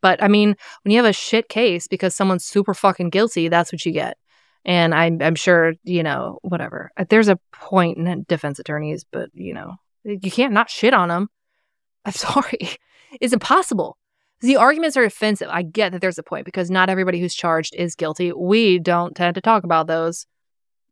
[0.01, 3.73] But I mean, when you have a shit case because someone's super fucking guilty, that's
[3.73, 4.19] what you get.
[4.65, 6.91] And I'm, I'm sure, you know, whatever.
[6.97, 11.09] Uh, there's a point in defense attorneys, but, you know, you can't not shit on
[11.09, 11.29] them.
[12.05, 12.77] I'm sorry.
[13.21, 13.97] It's impossible.
[14.41, 15.49] The arguments are offensive.
[15.51, 18.33] I get that there's a point because not everybody who's charged is guilty.
[18.33, 20.27] We don't tend to talk about those.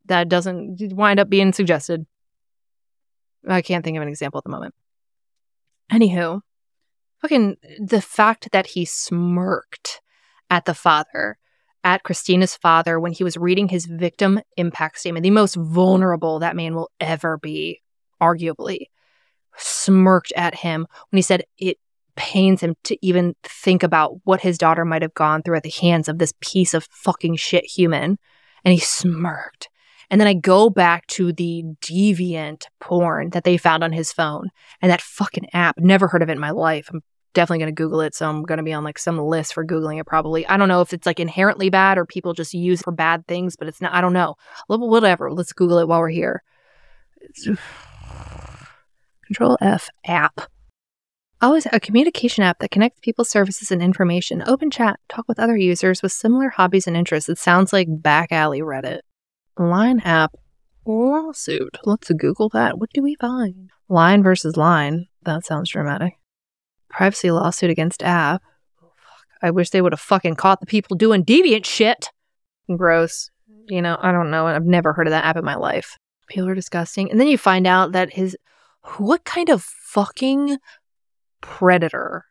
[0.07, 2.07] That doesn't wind up being suggested.
[3.47, 4.75] I can't think of an example at the moment.
[5.93, 6.41] Anywho,
[7.21, 10.01] fucking the fact that he smirked
[10.51, 11.39] at the father,
[11.85, 16.57] at Christina's father, when he was reading his victim impact statement, the most vulnerable that
[16.57, 17.81] man will ever be,
[18.21, 18.87] arguably,
[19.57, 21.79] smirked at him when he said it
[22.15, 25.71] pains him to even think about what his daughter might have gone through at the
[25.81, 28.19] hands of this piece of fucking shit human.
[28.65, 29.69] And he smirked.
[30.13, 34.51] And then I go back to the deviant porn that they found on his phone
[34.83, 35.79] and that fucking app.
[35.79, 36.91] Never heard of it in my life.
[36.93, 37.03] I'm
[37.33, 38.15] definitely going to Google it.
[38.15, 40.47] So I'm going to be on like some list for Googling it probably.
[40.47, 43.27] I don't know if it's like inherently bad or people just use it for bad
[43.27, 44.35] things, but it's not, I don't know.
[44.67, 45.33] Whatever.
[45.33, 46.43] Let's Google it while we're here.
[49.27, 50.43] Control F app.
[51.41, 54.45] Always a communication app that connects people, services, and information.
[54.47, 57.31] Open chat, talk with other users with similar hobbies and interests.
[57.31, 59.01] It sounds like back alley Reddit.
[59.59, 60.35] Line app
[60.87, 61.79] lawsuit.
[61.85, 62.79] Let's Google that.
[62.79, 63.71] What do we find?
[63.89, 65.09] Line versus line.
[65.23, 66.15] That sounds dramatic.
[66.89, 68.43] Privacy lawsuit against app.
[68.83, 68.93] Oh,
[69.43, 72.11] I wish they would have fucking caught the people doing deviant shit.
[72.75, 73.31] Gross.
[73.69, 74.47] You know, I don't know.
[74.47, 75.97] I've never heard of that app in my life.
[76.29, 77.11] People are disgusting.
[77.11, 78.37] And then you find out that his.
[78.97, 80.59] What kind of fucking
[81.41, 82.25] predator?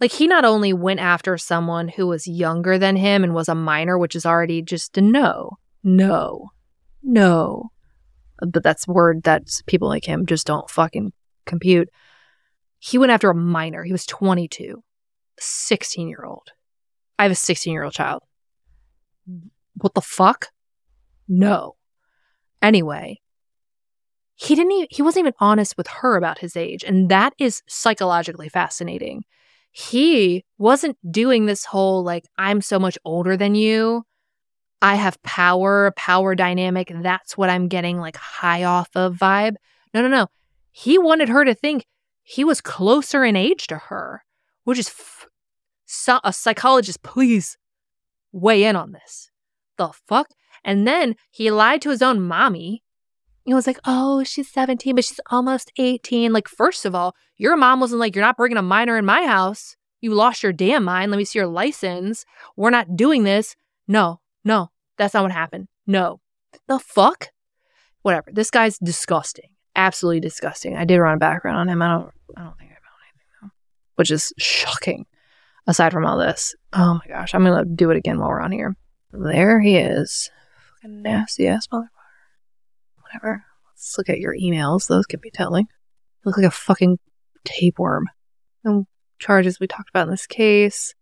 [0.00, 3.54] Like, he not only went after someone who was younger than him and was a
[3.54, 6.50] minor, which is already just a no no,
[7.02, 7.70] no.
[8.40, 11.12] But that's word that people like him just don't fucking
[11.46, 11.88] compute.
[12.78, 13.84] He went after a minor.
[13.84, 14.82] He was 22,
[15.38, 16.48] 16 year old.
[17.18, 18.22] I have a 16 year old child.
[19.74, 20.48] What the fuck?
[21.28, 21.76] No.
[22.60, 23.20] Anyway,
[24.34, 26.82] he didn't even, he wasn't even honest with her about his age.
[26.82, 29.24] And that is psychologically fascinating.
[29.70, 34.04] He wasn't doing this whole like, I'm so much older than you.
[34.82, 36.92] I have power, power dynamic.
[36.94, 39.56] That's what I'm getting like high off of vibe.
[39.92, 40.26] No, no, no.
[40.70, 41.86] He wanted her to think
[42.22, 44.24] he was closer in age to her,
[44.64, 45.26] which is f-
[45.86, 47.02] so- a psychologist.
[47.02, 47.56] Please
[48.32, 49.30] weigh in on this.
[49.78, 50.28] The fuck?
[50.64, 52.82] And then he lied to his own mommy.
[53.44, 56.32] He was like, oh, she's 17, but she's almost 18.
[56.32, 59.26] Like, first of all, your mom wasn't like, you're not bringing a minor in my
[59.26, 59.76] house.
[60.00, 61.10] You lost your damn mind.
[61.10, 62.24] Let me see your license.
[62.56, 63.54] We're not doing this.
[63.86, 65.68] No, no, that's not what happened.
[65.86, 66.20] No.
[66.68, 67.28] The fuck?
[68.02, 68.30] Whatever.
[68.32, 69.50] This guy's disgusting.
[69.74, 70.76] Absolutely disgusting.
[70.76, 71.82] I did run a background on him.
[71.82, 73.50] I don't I don't think I found anything though.
[73.96, 75.06] Which is shocking.
[75.66, 76.54] Aside from all this.
[76.72, 77.34] Oh my gosh.
[77.34, 78.76] I'm gonna do it again while we're on here.
[79.12, 80.30] There he is.
[80.82, 81.88] Fucking nasty ass motherfucker.
[83.02, 83.44] Whatever.
[83.72, 84.86] Let's look at your emails.
[84.86, 85.66] Those could be telling.
[85.66, 86.98] You look like a fucking
[87.44, 88.08] tapeworm.
[88.62, 88.86] No
[89.18, 90.94] charges we talked about in this case.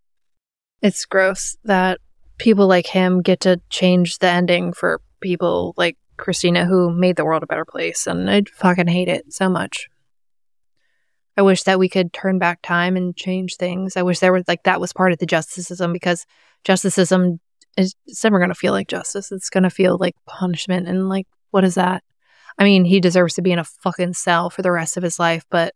[0.81, 2.01] It's gross that
[2.43, 7.25] people like him get to change the ending for people like Christina who made the
[7.25, 8.09] world a better place.
[8.09, 9.89] And I fucking hate it so much.
[11.37, 13.97] I wish that we could turn back time and change things.
[13.97, 16.27] I wish there was like that was part of the justice system because
[16.65, 17.39] justice system
[17.79, 19.31] is it's never going to feel like justice.
[19.31, 20.89] It's going to feel like punishment.
[20.89, 22.03] And like, what is that?
[22.59, 25.21] I mean, he deserves to be in a fucking cell for the rest of his
[25.21, 25.75] life, but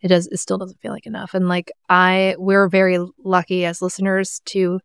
[0.00, 1.34] it does, it still doesn't feel like enough.
[1.34, 4.78] And like, I, we're very lucky as listeners to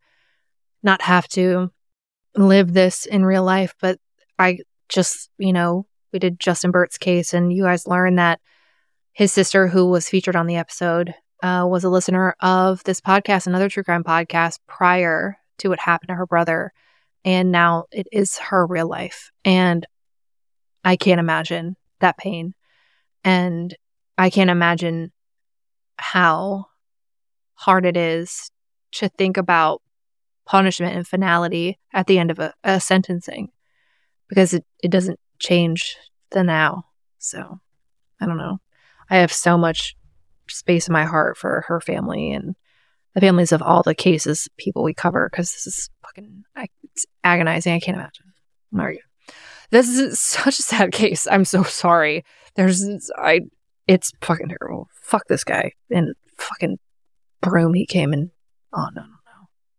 [0.86, 1.72] not have to
[2.36, 3.74] live this in real life.
[3.82, 4.00] But
[4.40, 8.40] I just, you know, we did Justin Burt's case, and you guys learned that
[9.14, 11.14] his sister, who was featured on the episode,
[11.44, 16.10] uh, was a listener of this podcast, another true crime podcast, prior to what happened
[16.10, 16.72] to her brother.
[17.24, 19.32] And now it is her real life.
[19.44, 19.86] And
[20.84, 22.54] I can't imagine that pain.
[23.24, 23.76] And
[24.18, 25.12] I can't imagine
[25.98, 26.68] how
[27.56, 28.52] hard it is
[28.94, 29.82] to think about
[30.46, 33.50] punishment and finality at the end of a, a sentencing
[34.28, 35.98] because it, it doesn't change
[36.32, 36.86] the now.
[37.18, 37.60] So
[38.22, 38.60] I don't know.
[39.10, 39.96] I have so much
[40.48, 42.56] space in my heart for her family and
[43.14, 46.44] the families of all the cases people we cover because this is fucking
[46.84, 47.74] it's agonizing.
[47.74, 48.34] I can't imagine.
[48.78, 49.02] Are you?
[49.72, 51.28] This is such a sad case.
[51.28, 52.24] I'm so sorry.
[52.56, 52.86] There's
[53.18, 53.42] I.
[53.88, 54.90] It's fucking terrible.
[55.02, 56.78] Fuck this guy and fucking
[57.42, 58.32] broom he came and.
[58.74, 59.04] Oh no.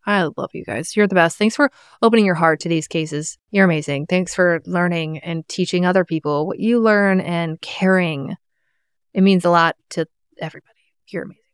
[0.07, 0.97] I love you guys.
[0.97, 1.37] You're the best.
[1.37, 3.39] Thanks for opening your heart to these cases.
[3.51, 4.07] You're amazing.
[4.07, 8.37] Thanks for learning and teaching other people what you learn and caring.
[9.13, 10.07] It means a lot to
[10.39, 10.73] everybody.
[11.09, 11.46] You're amazing.